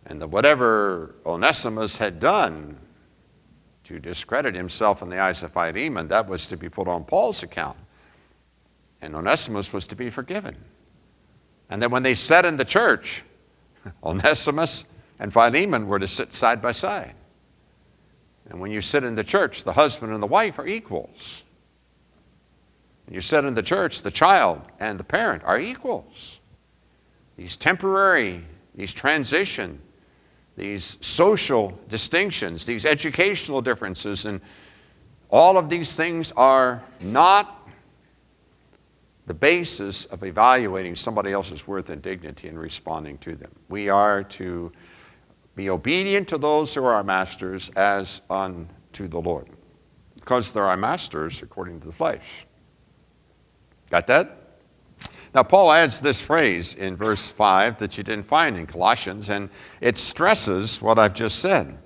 And 0.07 0.19
that 0.19 0.29
whatever 0.29 1.13
Onesimus 1.27 1.95
had 1.95 2.19
done 2.19 2.75
to 3.83 3.99
discredit 3.99 4.55
himself 4.55 5.03
in 5.03 5.09
the 5.09 5.19
eyes 5.19 5.43
of 5.43 5.53
Philemon, 5.53 6.07
that 6.07 6.27
was 6.27 6.47
to 6.47 6.57
be 6.57 6.69
put 6.69 6.87
on 6.87 7.03
Paul's 7.03 7.43
account. 7.43 7.77
And 9.03 9.15
Onesimus 9.15 9.71
was 9.71 9.85
to 9.85 9.95
be 9.95 10.09
forgiven. 10.09 10.57
And 11.69 11.79
then 11.79 11.91
when 11.91 12.01
they 12.01 12.15
sat 12.15 12.45
in 12.47 12.57
the 12.57 12.65
church, 12.65 13.23
Onesimus 14.03 14.85
and 15.19 15.31
Philemon 15.31 15.87
were 15.87 15.99
to 15.99 16.07
sit 16.07 16.33
side 16.33 16.63
by 16.63 16.71
side. 16.71 17.13
And 18.49 18.59
when 18.59 18.71
you 18.71 18.81
sit 18.81 19.03
in 19.03 19.13
the 19.13 19.23
church, 19.23 19.63
the 19.63 19.73
husband 19.73 20.13
and 20.13 20.23
the 20.23 20.25
wife 20.27 20.57
are 20.57 20.65
equals. 20.65 21.43
When 23.05 23.13
you 23.13 23.21
sit 23.21 23.45
in 23.45 23.53
the 23.53 23.61
church, 23.61 24.01
the 24.01 24.09
child 24.09 24.63
and 24.79 24.99
the 24.99 25.03
parent 25.03 25.43
are 25.43 25.59
equals 25.59 26.38
these 27.39 27.55
temporary, 27.55 28.43
these 28.75 28.91
transition, 28.91 29.79
these 30.57 30.97
social 30.99 31.79
distinctions, 31.87 32.65
these 32.65 32.85
educational 32.85 33.61
differences, 33.61 34.25
and 34.25 34.41
all 35.29 35.57
of 35.57 35.69
these 35.69 35.95
things 35.95 36.33
are 36.33 36.83
not 36.99 37.69
the 39.25 39.33
basis 39.33 40.03
of 40.07 40.21
evaluating 40.25 40.97
somebody 40.97 41.31
else's 41.31 41.65
worth 41.65 41.89
and 41.91 42.01
dignity 42.01 42.49
and 42.49 42.59
responding 42.59 43.17
to 43.19 43.37
them. 43.37 43.51
We 43.69 43.87
are 43.87 44.21
to 44.23 44.69
be 45.55 45.69
obedient 45.69 46.27
to 46.27 46.37
those 46.37 46.73
who 46.73 46.83
are 46.83 46.93
our 46.93 47.05
masters 47.05 47.69
as 47.77 48.21
unto 48.29 49.07
the 49.07 49.21
Lord, 49.21 49.47
because 50.15 50.51
they're 50.51 50.65
our 50.65 50.75
masters 50.75 51.41
according 51.41 51.79
to 51.79 51.87
the 51.87 51.93
flesh. 51.93 52.45
Got 53.89 54.07
that? 54.07 54.38
Now, 55.33 55.43
Paul 55.43 55.71
adds 55.71 56.01
this 56.01 56.19
phrase 56.19 56.73
in 56.73 56.95
verse 56.95 57.29
5 57.29 57.77
that 57.77 57.97
you 57.97 58.03
didn't 58.03 58.25
find 58.25 58.57
in 58.57 58.65
Colossians, 58.65 59.29
and 59.29 59.49
it 59.79 59.97
stresses 59.97 60.81
what 60.81 60.97
I've 60.97 61.13
just 61.13 61.39
said. 61.39 61.77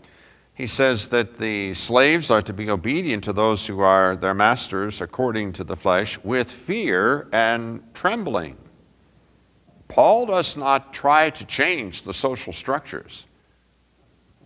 He 0.53 0.67
says 0.67 1.09
that 1.09 1.39
the 1.39 1.73
slaves 1.73 2.29
are 2.29 2.41
to 2.43 2.53
be 2.53 2.69
obedient 2.69 3.23
to 3.25 3.33
those 3.33 3.65
who 3.65 3.79
are 3.79 4.15
their 4.15 4.35
masters 4.35 5.01
according 5.01 5.53
to 5.53 5.63
the 5.63 5.75
flesh 5.75 6.19
with 6.23 6.49
fear 6.49 7.27
and 7.31 7.81
trembling. 7.93 8.57
Paul 9.87 10.27
does 10.27 10.55
not 10.55 10.93
try 10.93 11.29
to 11.31 11.45
change 11.45 12.03
the 12.03 12.13
social 12.13 12.53
structures. 12.53 13.27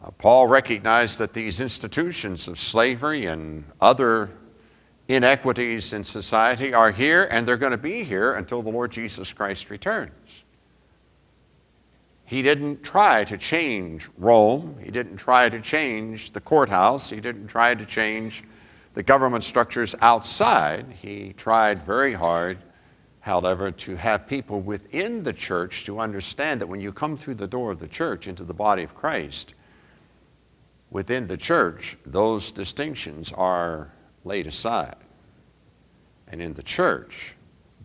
Uh, 0.04 0.12
Paul 0.12 0.48
recognized 0.48 1.20
that 1.20 1.34
these 1.34 1.60
institutions 1.62 2.48
of 2.48 2.58
slavery 2.58 3.26
and 3.26 3.66
other 3.82 4.30
inequities 5.08 5.94
in 5.94 6.04
society 6.04 6.74
are 6.74 6.92
here 6.92 7.28
and 7.32 7.48
they're 7.48 7.58
going 7.58 7.72
to 7.72 7.78
be 7.78 8.04
here 8.04 8.34
until 8.34 8.62
the 8.62 8.70
Lord 8.70 8.92
Jesus 8.92 9.32
Christ 9.34 9.70
returns. 9.70 10.44
He 12.26 12.42
didn't 12.42 12.84
try 12.84 13.24
to 13.24 13.38
change 13.38 14.10
Rome. 14.18 14.76
He 14.84 14.92
didn't 14.92 15.16
try 15.16 15.48
to 15.48 15.62
change 15.62 16.32
the 16.32 16.42
courthouse. 16.42 17.10
He 17.10 17.22
didn't 17.22 17.48
try 17.48 17.74
to 17.74 17.86
change 17.86 18.44
the 18.96 19.04
government 19.04 19.46
structures 19.46 19.96
outside. 20.02 20.88
He 20.92 21.32
tried 21.38 21.84
very 21.84 22.14
hard, 22.14 22.58
however, 23.22 23.72
to 23.72 23.96
have 23.96 24.28
people 24.28 24.60
within 24.60 25.24
the 25.24 25.32
church 25.32 25.86
to 25.86 26.02
understand 26.02 26.60
that 26.60 26.68
when 26.68 26.82
you 26.82 26.92
come 26.92 27.18
through 27.18 27.36
the 27.36 27.48
door 27.48 27.72
of 27.72 27.80
the 27.80 27.88
church 27.88 28.28
into 28.28 28.44
the 28.44 28.54
body 28.54 28.84
of 28.84 28.94
Christ, 28.94 29.54
within 30.92 31.28
the 31.28 31.38
church, 31.38 31.96
those 32.06 32.52
distinctions 32.52 33.32
are 33.32 33.90
laid 34.28 34.48
aside. 34.48 34.98
And 36.28 36.42
in 36.42 36.54
the 36.54 36.64
church, 36.64 37.36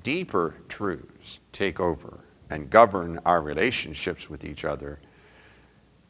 deeper 0.02 0.54
truths 0.68 1.40
take 1.52 1.80
over 1.80 2.20
and 2.50 2.68
govern 2.68 3.18
our 3.24 3.40
relationships 3.40 4.28
with 4.28 4.44
each 4.44 4.64
other. 4.64 4.98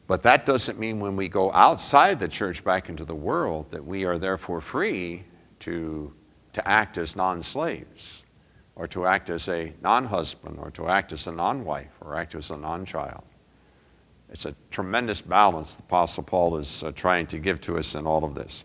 But 0.07 0.23
that 0.23 0.45
doesn't 0.45 0.77
mean 0.77 0.99
when 0.99 1.15
we 1.15 1.29
go 1.29 1.51
outside 1.53 2.19
the 2.19 2.27
church 2.27 2.63
back 2.63 2.89
into 2.89 3.05
the 3.05 3.15
world 3.15 3.71
that 3.71 3.83
we 3.83 4.03
are 4.03 4.17
therefore 4.17 4.59
free 4.59 5.23
to, 5.59 6.13
to 6.53 6.67
act 6.67 6.97
as 6.97 7.15
non 7.15 7.41
slaves 7.41 8.23
or 8.75 8.87
to 8.87 9.05
act 9.05 9.29
as 9.29 9.47
a 9.47 9.71
non 9.81 10.03
husband 10.05 10.57
or 10.59 10.71
to 10.71 10.89
act 10.89 11.13
as 11.13 11.27
a 11.27 11.31
non 11.31 11.63
wife 11.63 11.91
or 12.01 12.15
act 12.17 12.35
as 12.35 12.51
a 12.51 12.57
non 12.57 12.85
child. 12.85 13.23
It's 14.29 14.45
a 14.45 14.55
tremendous 14.71 15.21
balance 15.21 15.75
the 15.75 15.83
Apostle 15.83 16.23
Paul 16.23 16.57
is 16.57 16.83
uh, 16.83 16.91
trying 16.93 17.27
to 17.27 17.37
give 17.37 17.61
to 17.61 17.77
us 17.77 17.95
in 17.95 18.07
all 18.07 18.23
of 18.23 18.33
this. 18.33 18.63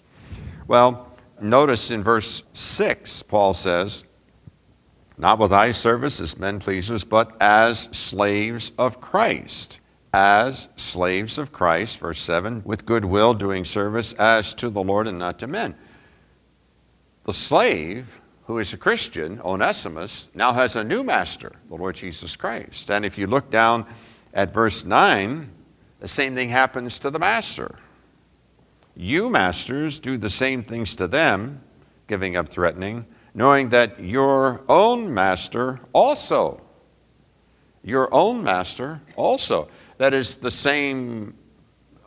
Well, 0.66 1.07
notice 1.42 1.90
in 1.90 2.02
verse 2.02 2.44
6, 2.52 3.22
Paul 3.22 3.54
says, 3.54 4.04
Not 5.16 5.38
with 5.38 5.52
eye 5.52 5.72
service 5.72 6.20
as 6.20 6.38
men 6.38 6.58
pleasers, 6.58 7.04
but 7.04 7.36
as 7.40 7.88
slaves 7.92 8.72
of 8.78 9.00
Christ. 9.00 9.80
As 10.12 10.68
slaves 10.76 11.38
of 11.38 11.52
Christ, 11.52 11.98
verse 11.98 12.20
7, 12.20 12.62
with 12.64 12.86
good 12.86 13.04
will 13.04 13.34
doing 13.34 13.64
service 13.64 14.14
as 14.14 14.54
to 14.54 14.70
the 14.70 14.82
Lord 14.82 15.06
and 15.06 15.18
not 15.18 15.38
to 15.40 15.46
men. 15.46 15.74
The 17.24 17.34
slave 17.34 18.08
who 18.46 18.58
is 18.58 18.72
a 18.72 18.78
Christian, 18.78 19.38
Onesimus, 19.44 20.30
now 20.34 20.54
has 20.54 20.76
a 20.76 20.82
new 20.82 21.04
master, 21.04 21.52
the 21.68 21.74
Lord 21.74 21.94
Jesus 21.94 22.34
Christ. 22.34 22.90
And 22.90 23.04
if 23.04 23.18
you 23.18 23.26
look 23.26 23.50
down 23.50 23.84
at 24.32 24.54
verse 24.54 24.86
9, 24.86 25.50
the 26.00 26.08
same 26.08 26.34
thing 26.34 26.48
happens 26.48 26.98
to 27.00 27.10
the 27.10 27.18
master. 27.18 27.74
You, 29.00 29.30
masters, 29.30 30.00
do 30.00 30.16
the 30.16 30.28
same 30.28 30.64
things 30.64 30.96
to 30.96 31.06
them, 31.06 31.62
giving 32.08 32.36
up 32.36 32.48
threatening, 32.48 33.06
knowing 33.32 33.68
that 33.68 34.02
your 34.02 34.60
own 34.68 35.14
master 35.14 35.78
also, 35.92 36.60
your 37.84 38.12
own 38.12 38.42
master 38.42 39.00
also, 39.14 39.68
that 39.98 40.14
is 40.14 40.36
the 40.38 40.50
same 40.50 41.32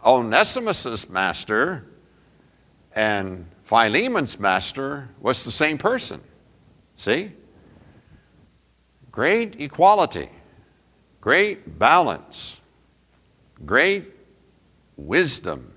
Onesimus's 0.03 1.09
master 1.09 1.85
and 2.91 3.45
Philemon's 3.63 4.37
master 4.37 5.07
was 5.21 5.45
the 5.45 5.51
same 5.51 5.77
person. 5.77 6.19
See? 6.97 7.31
Great 9.13 9.61
equality, 9.61 10.27
great 11.21 11.79
balance, 11.79 12.57
great 13.63 14.13
wisdom 14.97 15.70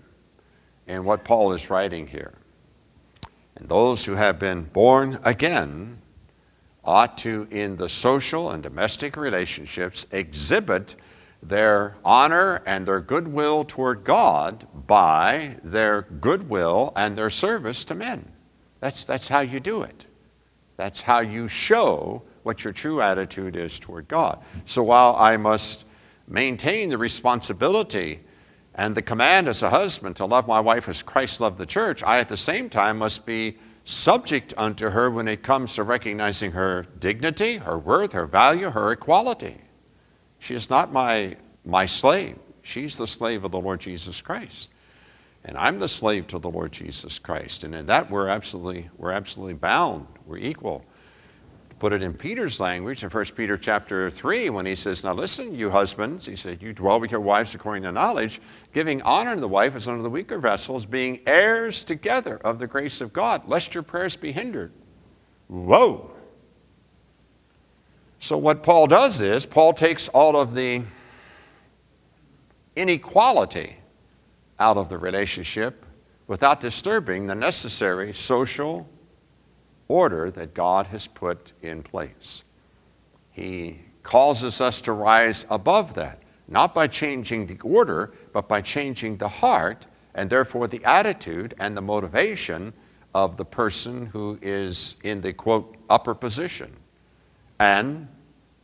in 0.86 1.04
what 1.04 1.24
Paul 1.24 1.52
is 1.52 1.70
writing 1.70 2.06
here. 2.06 2.34
And 3.56 3.68
those 3.68 4.04
who 4.04 4.14
have 4.14 4.38
been 4.38 4.64
born 4.64 5.18
again 5.24 5.98
ought 6.84 7.16
to, 7.18 7.46
in 7.50 7.76
the 7.76 7.88
social 7.88 8.50
and 8.50 8.62
domestic 8.62 9.16
relationships, 9.16 10.06
exhibit 10.10 10.96
their 11.42 11.94
honor 12.04 12.62
and 12.66 12.86
their 12.86 13.00
goodwill 13.00 13.64
toward 13.64 14.04
God 14.04 14.66
by 14.86 15.56
their 15.62 16.02
goodwill 16.20 16.92
and 16.96 17.14
their 17.14 17.30
service 17.30 17.84
to 17.86 17.94
men. 17.94 18.28
That's, 18.80 19.04
that's 19.04 19.28
how 19.28 19.40
you 19.40 19.60
do 19.60 19.82
it. 19.82 20.06
That's 20.76 21.00
how 21.00 21.20
you 21.20 21.48
show 21.48 22.22
what 22.42 22.64
your 22.64 22.72
true 22.72 23.00
attitude 23.00 23.56
is 23.56 23.78
toward 23.78 24.08
God. 24.08 24.42
So 24.64 24.82
while 24.82 25.16
I 25.16 25.36
must 25.36 25.86
maintain 26.26 26.88
the 26.90 26.98
responsibility 26.98 28.20
and 28.74 28.94
the 28.94 29.02
command 29.02 29.48
as 29.48 29.62
a 29.62 29.70
husband 29.70 30.16
to 30.16 30.26
love 30.26 30.48
my 30.48 30.60
wife 30.60 30.88
as 30.88 31.02
Christ 31.02 31.40
loved 31.40 31.58
the 31.58 31.66
church, 31.66 32.02
I 32.02 32.18
at 32.18 32.28
the 32.28 32.36
same 32.36 32.68
time 32.68 32.98
must 32.98 33.24
be 33.24 33.56
subject 33.84 34.54
unto 34.56 34.90
her 34.90 35.10
when 35.10 35.28
it 35.28 35.42
comes 35.42 35.74
to 35.74 35.84
recognizing 35.84 36.50
her 36.52 36.86
dignity, 36.98 37.56
her 37.58 37.78
worth, 37.78 38.12
her 38.12 38.26
value, 38.26 38.70
her 38.70 38.92
equality. 38.92 39.58
She 40.38 40.54
is 40.54 40.70
not 40.70 40.92
my, 40.92 41.36
my 41.64 41.86
slave. 41.86 42.36
She's 42.62 42.96
the 42.96 43.06
slave 43.06 43.44
of 43.44 43.52
the 43.52 43.60
Lord 43.60 43.80
Jesus 43.80 44.20
Christ. 44.20 44.70
And 45.44 45.56
I'm 45.58 45.78
the 45.78 45.88
slave 45.88 46.26
to 46.28 46.38
the 46.38 46.50
Lord 46.50 46.72
Jesus 46.72 47.18
Christ. 47.18 47.64
And 47.64 47.74
in 47.74 47.86
that 47.86 48.10
we're 48.10 48.28
absolutely, 48.28 48.88
we're 48.96 49.12
absolutely 49.12 49.54
bound. 49.54 50.06
We're 50.26 50.38
equal 50.38 50.84
put 51.84 51.92
it 51.92 52.02
in 52.02 52.14
Peter's 52.14 52.60
language 52.60 53.04
in 53.04 53.10
1 53.10 53.24
Peter 53.36 53.58
chapter 53.58 54.10
3 54.10 54.48
when 54.48 54.64
he 54.64 54.74
says, 54.74 55.04
Now 55.04 55.12
listen, 55.12 55.54
you 55.54 55.68
husbands, 55.68 56.24
he 56.24 56.34
said, 56.34 56.62
You 56.62 56.72
dwell 56.72 56.98
with 56.98 57.10
your 57.10 57.20
wives 57.20 57.54
according 57.54 57.82
to 57.82 57.92
knowledge, 57.92 58.40
giving 58.72 59.02
honor 59.02 59.34
to 59.34 59.40
the 59.42 59.46
wife 59.46 59.74
as 59.74 59.86
unto 59.86 60.02
the 60.02 60.08
weaker 60.08 60.38
vessels, 60.38 60.86
being 60.86 61.20
heirs 61.26 61.84
together 61.84 62.38
of 62.38 62.58
the 62.58 62.66
grace 62.66 63.02
of 63.02 63.12
God, 63.12 63.46
lest 63.46 63.74
your 63.74 63.82
prayers 63.82 64.16
be 64.16 64.32
hindered. 64.32 64.72
Whoa! 65.48 66.10
So, 68.18 68.38
what 68.38 68.62
Paul 68.62 68.86
does 68.86 69.20
is, 69.20 69.44
Paul 69.44 69.74
takes 69.74 70.08
all 70.08 70.40
of 70.40 70.54
the 70.54 70.84
inequality 72.76 73.76
out 74.58 74.78
of 74.78 74.88
the 74.88 74.96
relationship 74.96 75.84
without 76.28 76.60
disturbing 76.60 77.26
the 77.26 77.34
necessary 77.34 78.14
social 78.14 78.88
order 79.88 80.30
that 80.30 80.54
God 80.54 80.86
has 80.88 81.06
put 81.06 81.52
in 81.62 81.82
place. 81.82 82.42
He 83.32 83.80
causes 84.02 84.60
us 84.60 84.80
to 84.82 84.92
rise 84.92 85.46
above 85.50 85.94
that, 85.94 86.22
not 86.48 86.74
by 86.74 86.86
changing 86.86 87.46
the 87.46 87.58
order, 87.60 88.12
but 88.32 88.48
by 88.48 88.60
changing 88.60 89.16
the 89.16 89.28
heart 89.28 89.86
and 90.14 90.30
therefore 90.30 90.68
the 90.68 90.84
attitude 90.84 91.54
and 91.58 91.76
the 91.76 91.82
motivation 91.82 92.72
of 93.14 93.36
the 93.36 93.44
person 93.44 94.06
who 94.06 94.38
is 94.42 94.96
in 95.02 95.20
the 95.20 95.32
quote 95.32 95.76
upper 95.90 96.14
position 96.14 96.74
and 97.58 98.08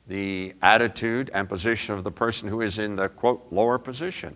the 0.09 0.53
attitude 0.63 1.31
and 1.35 1.49
position 1.49 1.95
of 1.95 2.05
the 2.05 2.11
person 2.11 2.49
who 2.49 2.61
is 2.61 2.79
in 2.79 2.97
the 2.97 3.09
quote 3.09 3.47
lower 3.51 3.79
position. 3.79 4.35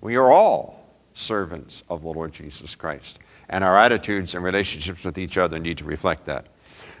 We 0.00 0.16
are 0.16 0.30
all 0.30 0.79
servants 1.14 1.82
of 1.88 2.02
the 2.02 2.08
Lord 2.08 2.32
Jesus 2.32 2.74
Christ 2.74 3.18
and 3.50 3.62
our 3.64 3.76
attitudes 3.76 4.34
and 4.34 4.42
relationships 4.42 5.04
with 5.04 5.18
each 5.18 5.36
other 5.36 5.58
need 5.58 5.78
to 5.78 5.84
reflect 5.84 6.24
that. 6.26 6.46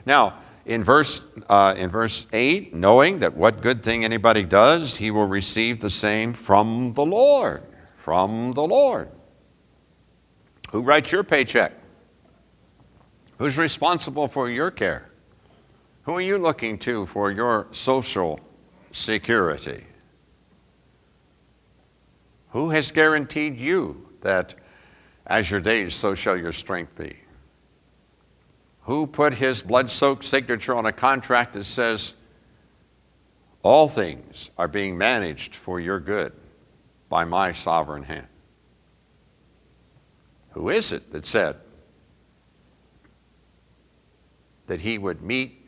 Now, 0.04 0.38
in 0.66 0.84
verse, 0.84 1.26
uh, 1.48 1.74
in 1.76 1.88
verse 1.88 2.26
8, 2.32 2.74
knowing 2.74 3.20
that 3.20 3.34
what 3.36 3.62
good 3.62 3.82
thing 3.82 4.04
anybody 4.04 4.44
does, 4.44 4.94
he 4.96 5.10
will 5.10 5.26
receive 5.26 5.80
the 5.80 5.90
same 5.90 6.32
from 6.32 6.92
the 6.92 7.04
Lord. 7.04 7.62
From 7.96 8.52
the 8.52 8.62
Lord. 8.62 9.08
Who 10.72 10.82
writes 10.82 11.10
your 11.10 11.24
paycheck? 11.24 11.72
Who's 13.38 13.56
responsible 13.56 14.28
for 14.28 14.50
your 14.50 14.70
care? 14.70 15.10
Who 16.02 16.14
are 16.16 16.20
you 16.20 16.38
looking 16.38 16.78
to 16.80 17.06
for 17.06 17.30
your 17.30 17.66
social 17.70 18.40
security? 18.92 19.84
Who 22.52 22.70
has 22.70 22.90
guaranteed 22.90 23.56
you 23.56 24.08
that 24.22 24.54
as 25.30 25.48
your 25.50 25.60
days, 25.60 25.94
so 25.94 26.14
shall 26.14 26.36
your 26.36 26.52
strength 26.52 26.96
be. 26.96 27.16
Who 28.82 29.06
put 29.06 29.32
his 29.32 29.62
blood 29.62 29.88
soaked 29.88 30.24
signature 30.24 30.74
on 30.74 30.86
a 30.86 30.92
contract 30.92 31.52
that 31.52 31.64
says, 31.64 32.14
All 33.62 33.88
things 33.88 34.50
are 34.58 34.66
being 34.66 34.98
managed 34.98 35.54
for 35.54 35.78
your 35.78 36.00
good 36.00 36.32
by 37.08 37.24
my 37.24 37.52
sovereign 37.52 38.02
hand? 38.02 38.26
Who 40.50 40.70
is 40.70 40.92
it 40.92 41.12
that 41.12 41.24
said 41.24 41.56
that 44.66 44.80
he 44.80 44.98
would 44.98 45.22
meet 45.22 45.64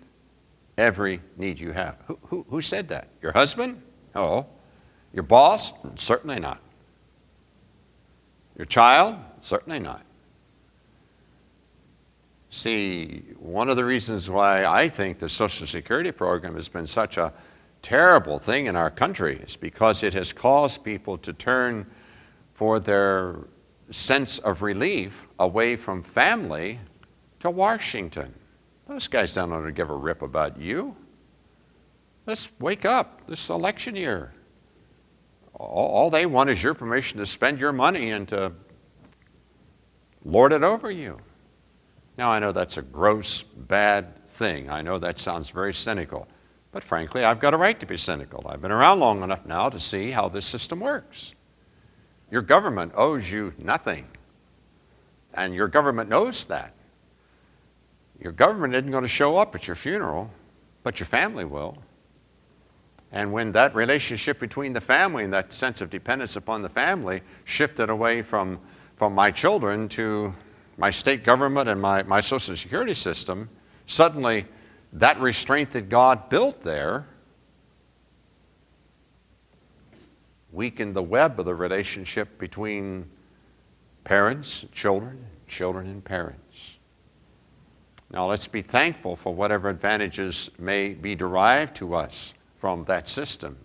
every 0.77 1.21
need 1.37 1.61
you 1.61 1.71
have? 1.71 1.99
Who, 2.07 2.19
who, 2.25 2.47
who 2.51 2.63
said 2.63 2.89
that? 2.89 3.09
Your 3.21 3.33
husband? 3.33 3.81
Oh. 4.17 4.47
Your 5.13 5.23
boss? 5.23 5.73
Certainly 5.95 6.41
not. 6.41 6.61
Your 8.57 8.67
child? 8.67 9.17
Certainly 9.41 9.81
not. 9.81 10.03
See, 12.51 13.23
one 13.39 13.71
of 13.71 13.77
the 13.77 13.85
reasons 13.85 14.29
why 14.29 14.67
I 14.67 14.89
think 14.89 15.19
the 15.19 15.29
Social 15.29 15.67
Security 15.67 16.13
program 16.13 16.55
has 16.55 16.69
been 16.69 16.87
such 16.87 17.17
a 17.17 17.33
terrible 17.81 18.39
thing 18.39 18.67
in 18.67 18.77
our 18.77 18.91
country 18.91 19.41
is 19.45 19.57
because 19.57 20.03
it 20.03 20.13
has 20.13 20.33
caused 20.33 20.85
people 20.85 21.17
to 21.19 21.33
turn 21.33 21.87
for 22.55 22.79
their 22.79 23.37
sense 23.91 24.39
of 24.41 24.63
relief 24.63 25.27
away 25.39 25.77
from 25.77 26.03
family 26.03 26.79
to 27.41 27.51
Washington. 27.51 28.33
Those 28.87 29.09
guys 29.09 29.35
don't 29.35 29.51
know 29.51 29.65
to 29.65 29.73
give 29.73 29.91
a 29.91 29.97
rip 29.97 30.23
about 30.23 30.61
you. 30.61 30.95
Let's 32.27 32.49
wake 32.61 32.85
up 32.85 33.27
this 33.27 33.49
election 33.49 33.97
year. 33.97 34.33
All, 35.55 35.89
all 35.89 36.11
they 36.11 36.27
want 36.27 36.51
is 36.51 36.63
your 36.63 36.75
permission 36.75 37.19
to 37.19 37.27
spend 37.27 37.59
your 37.59 37.73
money 37.73 38.11
and 38.11 38.29
to 38.29 38.53
lord 40.25 40.53
it 40.53 40.63
over 40.63 40.91
you. 40.91 41.19
Now, 42.19 42.31
I 42.31 42.39
know 42.39 42.53
that's 42.53 42.77
a 42.77 42.83
gross, 42.83 43.43
bad 43.43 44.25
thing. 44.27 44.69
I 44.69 44.83
know 44.83 44.99
that 44.99 45.19
sounds 45.19 45.51
very 45.51 45.73
cynical. 45.73 46.29
But 46.71 46.83
frankly, 46.83 47.25
I've 47.25 47.41
got 47.41 47.55
a 47.55 47.57
right 47.57 47.79
to 47.81 47.87
be 47.87 47.97
cynical. 47.97 48.47
I've 48.49 48.63
been 48.63 48.71
around 48.71 49.01
long 49.01 49.23
enough 49.23 49.45
now 49.47 49.69
to 49.69 49.79
see 49.79 50.11
how 50.11 50.29
this 50.29 50.47
system 50.47 50.81
works. 50.81 51.35
Your 52.31 52.43
government 52.43 52.93
owes 52.97 53.31
you 53.31 53.53
nothing. 53.59 54.07
And 55.35 55.55
your 55.55 55.69
government 55.69 56.09
knows 56.09 56.47
that. 56.47 56.75
Your 58.21 58.33
government 58.33 58.75
isn't 58.75 58.91
going 58.91 59.03
to 59.03 59.09
show 59.09 59.37
up 59.37 59.55
at 59.55 59.67
your 59.67 59.75
funeral, 59.75 60.31
but 60.83 61.01
your 61.01 61.07
family 61.07 61.45
will. 61.45 61.77
And 63.13 63.33
when 63.33 63.53
that 63.53 63.75
relationship 63.75 64.41
between 64.41 64.73
the 64.73 64.81
family 64.81 65.25
and 65.25 65.33
that 65.33 65.53
sense 65.53 65.81
of 65.81 65.91
dependence 65.91 66.37
upon 66.37 66.63
the 66.63 66.69
family 66.69 67.23
shifted 67.45 67.91
away 67.91 68.23
from 68.23 68.59
from 69.03 69.17
my 69.17 69.33
children 69.33 69.89
to 69.89 70.33
my 70.77 70.89
state 70.89 71.25
government 71.25 71.69
and 71.69 71.83
my, 71.83 72.05
my 72.05 72.21
social 72.21 72.57
security 72.57 72.95
system, 72.95 73.49
suddenly 73.87 74.47
that 74.93 75.19
restraint 75.21 75.73
that 75.73 75.89
God 75.89 76.29
built 76.29 76.63
there 76.63 77.07
weakened 80.53 80.95
the 80.95 81.03
web 81.03 81.41
of 81.41 81.47
the 81.47 81.55
relationship 81.55 82.39
between 82.39 83.11
parents, 84.05 84.67
children, 84.73 85.27
children, 85.49 85.89
and 85.89 86.05
parents. 86.05 86.57
Now, 88.11 88.29
let's 88.29 88.47
be 88.47 88.63
thankful 88.63 89.17
for 89.17 89.35
whatever 89.35 89.69
advantages 89.69 90.49
may 90.59 90.91
be 90.91 91.17
derived 91.17 91.75
to 91.77 91.95
us 91.95 92.35
from 92.63 92.85
that 92.85 93.09
system. 93.09 93.57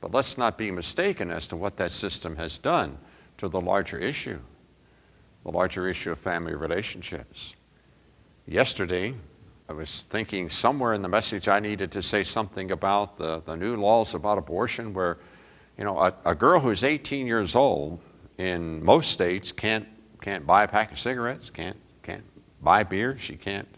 But 0.00 0.12
let's 0.12 0.38
not 0.38 0.56
be 0.56 0.70
mistaken 0.70 1.30
as 1.30 1.46
to 1.48 1.56
what 1.56 1.76
that 1.76 1.92
system 1.92 2.34
has 2.36 2.56
done 2.56 2.96
to 3.36 3.46
the 3.46 3.60
larger 3.60 3.98
issue, 3.98 4.38
the 5.44 5.50
larger 5.50 5.86
issue 5.86 6.12
of 6.12 6.18
family 6.18 6.54
relationships. 6.54 7.54
Yesterday, 8.46 9.12
I 9.68 9.74
was 9.74 10.06
thinking 10.08 10.48
somewhere 10.48 10.94
in 10.94 11.02
the 11.02 11.10
message 11.10 11.46
I 11.46 11.60
needed 11.60 11.92
to 11.92 12.02
say 12.02 12.24
something 12.24 12.70
about 12.70 13.18
the, 13.18 13.42
the 13.44 13.54
new 13.54 13.76
laws 13.76 14.14
about 14.14 14.38
abortion, 14.38 14.94
where, 14.94 15.18
you 15.76 15.84
know, 15.84 15.98
a, 15.98 16.14
a 16.24 16.34
girl 16.34 16.58
who's 16.58 16.84
18 16.84 17.26
years 17.26 17.54
old 17.54 18.00
in 18.38 18.82
most 18.82 19.10
states 19.12 19.52
can't, 19.52 19.86
can't 20.22 20.46
buy 20.46 20.62
a 20.62 20.68
pack 20.68 20.90
of 20.90 20.98
cigarettes, 20.98 21.50
can't, 21.50 21.76
can't 22.02 22.24
buy 22.62 22.82
beer, 22.82 23.18
she 23.18 23.36
can't, 23.36 23.68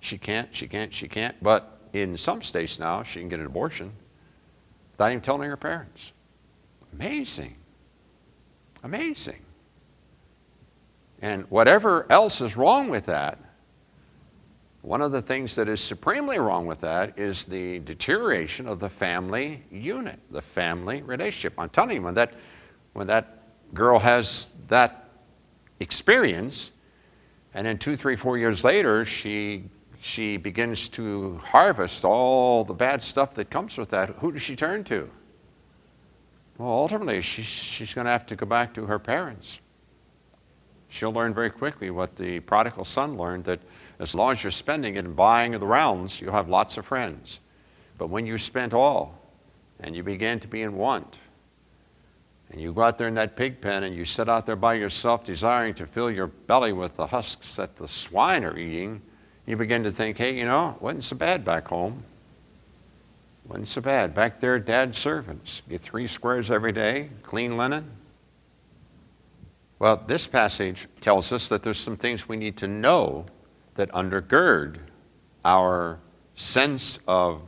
she 0.00 0.18
can't, 0.18 0.48
she 0.50 0.66
can't, 0.66 0.92
she 0.92 1.06
can't. 1.06 1.40
But 1.40 1.78
in 1.92 2.16
some 2.16 2.42
states 2.42 2.80
now, 2.80 3.04
she 3.04 3.20
can 3.20 3.28
get 3.28 3.38
an 3.38 3.46
abortion 3.46 3.92
without 5.00 5.12
even 5.12 5.22
telling 5.22 5.48
her 5.48 5.56
parents. 5.56 6.12
Amazing. 6.92 7.54
Amazing. 8.84 9.40
And 11.22 11.50
whatever 11.50 12.04
else 12.12 12.42
is 12.42 12.54
wrong 12.54 12.90
with 12.90 13.06
that, 13.06 13.38
one 14.82 15.00
of 15.00 15.10
the 15.10 15.22
things 15.22 15.56
that 15.56 15.70
is 15.70 15.80
supremely 15.80 16.38
wrong 16.38 16.66
with 16.66 16.82
that 16.82 17.18
is 17.18 17.46
the 17.46 17.78
deterioration 17.78 18.68
of 18.68 18.78
the 18.78 18.90
family 18.90 19.62
unit, 19.72 20.18
the 20.30 20.42
family 20.42 21.00
relationship. 21.00 21.54
I'm 21.56 21.70
telling 21.70 21.96
you, 21.96 22.02
when 22.02 22.14
that, 22.14 22.34
when 22.92 23.06
that 23.06 23.38
girl 23.72 23.98
has 23.98 24.50
that 24.68 25.08
experience, 25.80 26.72
and 27.54 27.66
then 27.66 27.78
two, 27.78 27.96
three, 27.96 28.16
four 28.16 28.36
years 28.36 28.64
later, 28.64 29.06
she, 29.06 29.64
she 30.00 30.36
begins 30.36 30.88
to 30.90 31.38
harvest 31.38 32.04
all 32.04 32.64
the 32.64 32.74
bad 32.74 33.02
stuff 33.02 33.34
that 33.34 33.50
comes 33.50 33.76
with 33.76 33.90
that, 33.90 34.10
who 34.20 34.32
does 34.32 34.42
she 34.42 34.56
turn 34.56 34.82
to? 34.84 35.10
Well, 36.58 36.70
ultimately, 36.70 37.20
she, 37.20 37.42
she's 37.42 37.94
going 37.94 38.06
to 38.06 38.10
have 38.10 38.26
to 38.26 38.36
go 38.36 38.46
back 38.46 38.74
to 38.74 38.86
her 38.86 38.98
parents. 38.98 39.60
She'll 40.88 41.12
learn 41.12 41.32
very 41.32 41.50
quickly 41.50 41.90
what 41.90 42.16
the 42.16 42.40
prodigal 42.40 42.84
son 42.84 43.16
learned 43.16 43.44
that 43.44 43.60
as 43.98 44.14
long 44.14 44.32
as 44.32 44.42
you're 44.42 44.50
spending 44.50 44.96
it 44.96 45.04
and 45.04 45.14
buying 45.14 45.54
of 45.54 45.60
the 45.60 45.66
rounds, 45.66 46.20
you'll 46.20 46.32
have 46.32 46.48
lots 46.48 46.76
of 46.76 46.86
friends. 46.86 47.40
But 47.98 48.08
when 48.08 48.26
you 48.26 48.38
spent 48.38 48.74
all 48.74 49.18
and 49.80 49.94
you 49.94 50.02
begin 50.02 50.40
to 50.40 50.48
be 50.48 50.62
in 50.62 50.76
want, 50.76 51.18
and 52.50 52.60
you 52.60 52.72
go 52.72 52.82
out 52.82 52.98
there 52.98 53.06
in 53.06 53.14
that 53.14 53.36
pig 53.36 53.60
pen 53.60 53.84
and 53.84 53.94
you 53.94 54.04
sit 54.04 54.28
out 54.28 54.44
there 54.44 54.56
by 54.56 54.74
yourself 54.74 55.24
desiring 55.24 55.74
to 55.74 55.86
fill 55.86 56.10
your 56.10 56.26
belly 56.26 56.72
with 56.72 56.96
the 56.96 57.06
husks 57.06 57.54
that 57.56 57.76
the 57.76 57.86
swine 57.86 58.44
are 58.44 58.58
eating, 58.58 59.00
you 59.50 59.56
begin 59.56 59.82
to 59.82 59.90
think, 59.90 60.16
hey, 60.16 60.38
you 60.38 60.44
know, 60.44 60.76
wasn't 60.80 61.02
so 61.02 61.16
bad 61.16 61.44
back 61.44 61.66
home. 61.66 62.04
Wasn't 63.48 63.66
so 63.66 63.80
bad. 63.80 64.14
Back 64.14 64.38
there, 64.38 64.60
dad's 64.60 64.96
servants 64.96 65.62
get 65.68 65.80
three 65.80 66.06
squares 66.06 66.52
every 66.52 66.70
day, 66.70 67.10
clean 67.24 67.56
linen. 67.56 67.90
Well, 69.80 70.04
this 70.06 70.28
passage 70.28 70.86
tells 71.00 71.32
us 71.32 71.48
that 71.48 71.64
there's 71.64 71.80
some 71.80 71.96
things 71.96 72.28
we 72.28 72.36
need 72.36 72.56
to 72.58 72.68
know 72.68 73.26
that 73.74 73.90
undergird 73.90 74.76
our 75.44 75.98
sense 76.36 77.00
of, 77.08 77.42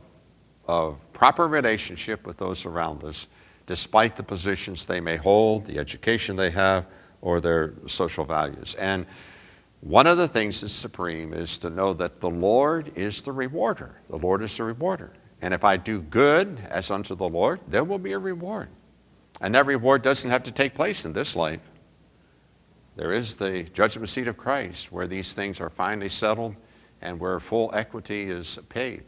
of 0.67 0.97
proper 1.13 1.47
relationship 1.47 2.27
with 2.27 2.37
those 2.37 2.65
around 2.65 3.05
us, 3.05 3.29
despite 3.65 4.17
the 4.17 4.23
positions 4.23 4.85
they 4.85 4.99
may 4.99 5.15
hold, 5.15 5.65
the 5.65 5.79
education 5.79 6.35
they 6.35 6.51
have, 6.51 6.85
or 7.21 7.39
their 7.39 7.73
social 7.85 8.25
values. 8.25 8.75
And 8.75 9.05
one 9.83 10.07
of 10.07 10.17
the 10.17 10.29
things 10.29 10.61
that's 10.61 10.71
supreme 10.71 11.33
is 11.33 11.57
to 11.57 11.69
know 11.69 11.93
that 11.93 12.21
the 12.21 12.29
Lord 12.29 12.93
is 12.95 13.21
the 13.21 13.33
rewarder. 13.33 13.99
The 14.09 14.17
Lord 14.17 14.41
is 14.41 14.55
the 14.55 14.63
rewarder. 14.63 15.11
And 15.41 15.53
if 15.53 15.65
I 15.65 15.75
do 15.75 16.01
good 16.01 16.57
as 16.69 16.89
unto 16.89 17.15
the 17.15 17.27
Lord, 17.27 17.59
there 17.67 17.83
will 17.83 17.99
be 17.99 18.13
a 18.13 18.17
reward. 18.17 18.69
And 19.41 19.53
that 19.55 19.65
reward 19.65 20.01
doesn't 20.01 20.31
have 20.31 20.43
to 20.43 20.51
take 20.51 20.73
place 20.73 21.03
in 21.03 21.11
this 21.11 21.35
life. 21.35 21.59
There 22.95 23.11
is 23.11 23.35
the 23.35 23.63
judgment 23.63 24.09
seat 24.09 24.29
of 24.29 24.37
Christ 24.37 24.89
where 24.93 25.05
these 25.05 25.33
things 25.33 25.59
are 25.59 25.69
finally 25.69 26.07
settled 26.07 26.55
and 27.01 27.19
where 27.19 27.41
full 27.41 27.69
equity 27.73 28.29
is 28.29 28.57
paid. 28.69 29.03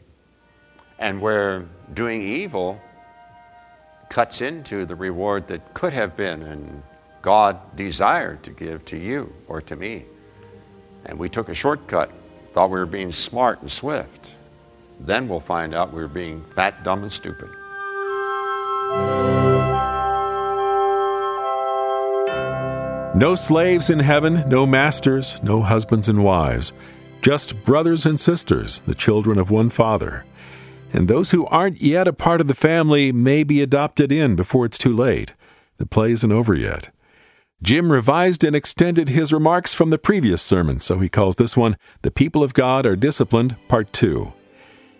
And 0.98 1.22
where 1.22 1.66
doing 1.94 2.20
evil 2.20 2.78
cuts 4.10 4.42
into 4.42 4.84
the 4.84 4.94
reward 4.94 5.48
that 5.48 5.72
could 5.72 5.94
have 5.94 6.18
been 6.18 6.42
and 6.42 6.82
God 7.22 7.76
desired 7.76 8.42
to 8.42 8.50
give 8.50 8.84
to 8.86 8.98
you 8.98 9.32
or 9.48 9.62
to 9.62 9.74
me. 9.74 10.04
And 11.06 11.18
we 11.18 11.28
took 11.28 11.48
a 11.48 11.54
shortcut, 11.54 12.10
thought 12.52 12.70
we 12.70 12.78
were 12.78 12.86
being 12.86 13.12
smart 13.12 13.62
and 13.62 13.70
swift. 13.70 14.34
Then 15.00 15.28
we'll 15.28 15.40
find 15.40 15.74
out 15.74 15.92
we 15.92 16.02
were 16.02 16.08
being 16.08 16.44
fat, 16.54 16.82
dumb, 16.84 17.02
and 17.02 17.12
stupid. 17.12 17.48
No 23.14 23.34
slaves 23.34 23.88
in 23.88 24.00
heaven, 24.00 24.46
no 24.48 24.66
masters, 24.66 25.42
no 25.42 25.62
husbands 25.62 26.08
and 26.08 26.22
wives, 26.22 26.72
just 27.22 27.64
brothers 27.64 28.04
and 28.04 28.20
sisters, 28.20 28.82
the 28.82 28.94
children 28.94 29.38
of 29.38 29.50
one 29.50 29.70
Father. 29.70 30.24
And 30.92 31.08
those 31.08 31.30
who 31.30 31.46
aren't 31.46 31.80
yet 31.80 32.08
a 32.08 32.12
part 32.12 32.40
of 32.40 32.48
the 32.48 32.54
family 32.54 33.12
may 33.12 33.42
be 33.42 33.62
adopted 33.62 34.12
in 34.12 34.36
before 34.36 34.66
it's 34.66 34.78
too 34.78 34.94
late. 34.94 35.34
The 35.78 35.86
play 35.86 36.12
isn't 36.12 36.32
over 36.32 36.54
yet. 36.54 36.90
Jim 37.62 37.90
revised 37.90 38.44
and 38.44 38.54
extended 38.54 39.08
his 39.08 39.32
remarks 39.32 39.72
from 39.72 39.88
the 39.88 39.98
previous 39.98 40.42
sermon, 40.42 40.78
so 40.78 40.98
he 40.98 41.08
calls 41.08 41.36
this 41.36 41.56
one 41.56 41.76
The 42.02 42.10
People 42.10 42.42
of 42.42 42.52
God 42.52 42.84
Are 42.84 42.96
Disciplined, 42.96 43.56
Part 43.66 43.94
2. 43.94 44.30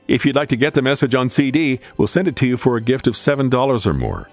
If 0.08 0.24
you'd 0.24 0.36
like 0.36 0.48
to 0.48 0.56
get 0.56 0.72
the 0.72 0.80
message 0.80 1.14
on 1.14 1.28
CD, 1.28 1.80
we'll 1.98 2.08
send 2.08 2.28
it 2.28 2.36
to 2.36 2.46
you 2.46 2.56
for 2.56 2.76
a 2.76 2.80
gift 2.80 3.06
of 3.06 3.14
$7 3.14 3.86
or 3.86 3.92
more. 3.92 4.30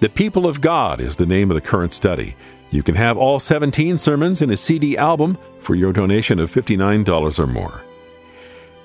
The 0.00 0.10
People 0.10 0.46
of 0.46 0.60
God 0.60 1.00
is 1.00 1.16
the 1.16 1.24
name 1.24 1.50
of 1.50 1.54
the 1.54 1.62
current 1.62 1.94
study. 1.94 2.36
You 2.70 2.82
can 2.82 2.96
have 2.96 3.16
all 3.16 3.38
17 3.38 3.96
sermons 3.96 4.42
in 4.42 4.50
a 4.50 4.58
CD 4.58 4.98
album 4.98 5.38
for 5.60 5.74
your 5.74 5.94
donation 5.94 6.38
of 6.38 6.52
$59 6.52 7.38
or 7.38 7.46
more. 7.46 7.80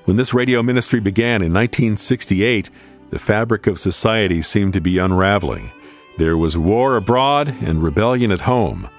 When 0.05 0.15
this 0.15 0.33
radio 0.33 0.63
ministry 0.63 1.01
began 1.01 1.41
in 1.41 1.51
1968, 1.51 2.69
the 3.09 3.19
fabric 3.19 3.67
of 3.67 3.77
society 3.77 4.41
seemed 4.41 4.71
to 4.73 4.81
be 4.81 4.99
unraveling. 4.99 5.73
There 6.19 6.37
was 6.37 6.57
war 6.57 6.97
abroad 6.97 7.47
and 7.63 7.81
rebellion 7.81 8.29
at 8.29 8.41
home. 8.41 8.89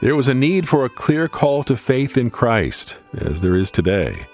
There 0.00 0.14
was 0.14 0.28
a 0.28 0.32
need 0.32 0.68
for 0.68 0.84
a 0.84 0.88
clear 0.88 1.26
call 1.26 1.64
to 1.64 1.76
faith 1.76 2.16
in 2.16 2.30
Christ, 2.30 3.00
as 3.18 3.40
there 3.40 3.56
is 3.56 3.68
today. 3.68 4.28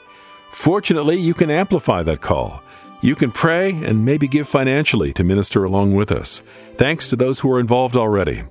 Fortunately, 0.50 1.16
you 1.16 1.32
can 1.32 1.50
amplify 1.50 2.02
that 2.02 2.20
call. 2.20 2.62
You 3.00 3.14
can 3.14 3.32
pray 3.32 3.70
and 3.70 4.04
maybe 4.04 4.28
give 4.28 4.46
financially 4.46 5.14
to 5.14 5.24
minister 5.24 5.64
along 5.64 5.94
with 5.94 6.12
us. 6.12 6.42
Thanks 6.76 7.08
to 7.08 7.16
those 7.16 7.38
who 7.38 7.50
are 7.50 7.60
involved 7.60 7.96
already. 7.96 8.42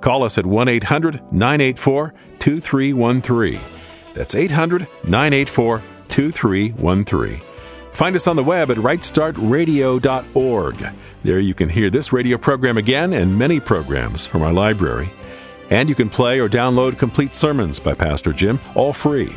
Call 0.00 0.24
us 0.24 0.38
at 0.38 0.46
1 0.46 0.66
800 0.66 1.16
984 1.30 2.14
2313. 2.38 3.60
That's 4.14 4.34
800 4.34 4.86
984 5.04 5.82
2313. 6.08 7.47
Find 7.98 8.14
us 8.14 8.28
on 8.28 8.36
the 8.36 8.44
web 8.44 8.70
at 8.70 8.76
rightstartradio.org. 8.76 10.86
There 11.24 11.40
you 11.40 11.52
can 11.52 11.68
hear 11.68 11.90
this 11.90 12.12
radio 12.12 12.38
program 12.38 12.78
again 12.78 13.12
and 13.12 13.36
many 13.36 13.58
programs 13.58 14.24
from 14.24 14.42
our 14.42 14.52
library. 14.52 15.10
And 15.68 15.88
you 15.88 15.96
can 15.96 16.08
play 16.08 16.38
or 16.38 16.48
download 16.48 16.96
complete 16.96 17.34
sermons 17.34 17.80
by 17.80 17.94
Pastor 17.94 18.32
Jim, 18.32 18.60
all 18.76 18.92
free. 18.92 19.34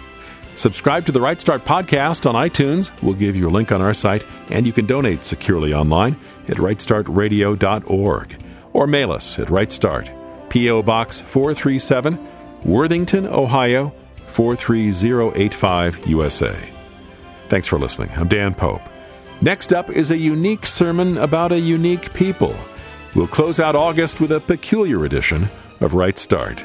Subscribe 0.56 1.08
to 1.08 1.12
the 1.12 1.20
Right 1.20 1.42
Start 1.42 1.66
podcast 1.66 2.30
on 2.30 2.36
iTunes. 2.36 2.92
We'll 3.02 3.16
give 3.16 3.36
you 3.36 3.50
a 3.50 3.52
link 3.52 3.72
on 3.72 3.82
our 3.82 3.96
site, 3.96 4.24
and 4.52 4.68
you 4.68 4.74
can 4.74 4.86
donate 4.86 5.26
securely 5.26 5.74
online 5.74 6.16
at 6.48 6.58
rightstartradio.org 6.58 8.38
or 8.74 8.86
mail 8.86 9.12
us 9.12 9.40
at 9.40 9.50
Right 9.50 9.72
Start. 9.72 10.12
P.O. 10.50 10.84
Box 10.84 11.20
437, 11.20 12.20
Worthington, 12.64 13.26
Ohio 13.26 13.92
43085, 14.28 16.08
USA. 16.08 16.56
Thanks 17.52 17.68
for 17.68 17.78
listening. 17.78 18.10
I'm 18.16 18.30
Dan 18.30 18.54
Pope. 18.54 18.82
Next 19.42 19.74
up 19.74 19.90
is 19.90 20.10
a 20.10 20.18
unique 20.18 20.66
sermon 20.66 21.18
about 21.18 21.52
a 21.52 21.60
unique 21.60 22.14
people. 22.14 22.56
We'll 23.14 23.28
close 23.28 23.60
out 23.60 23.76
August 23.76 24.22
with 24.22 24.32
a 24.32 24.40
peculiar 24.40 25.04
edition 25.04 25.50
of 25.82 25.94
Right 25.94 26.18
Start. 26.18 26.64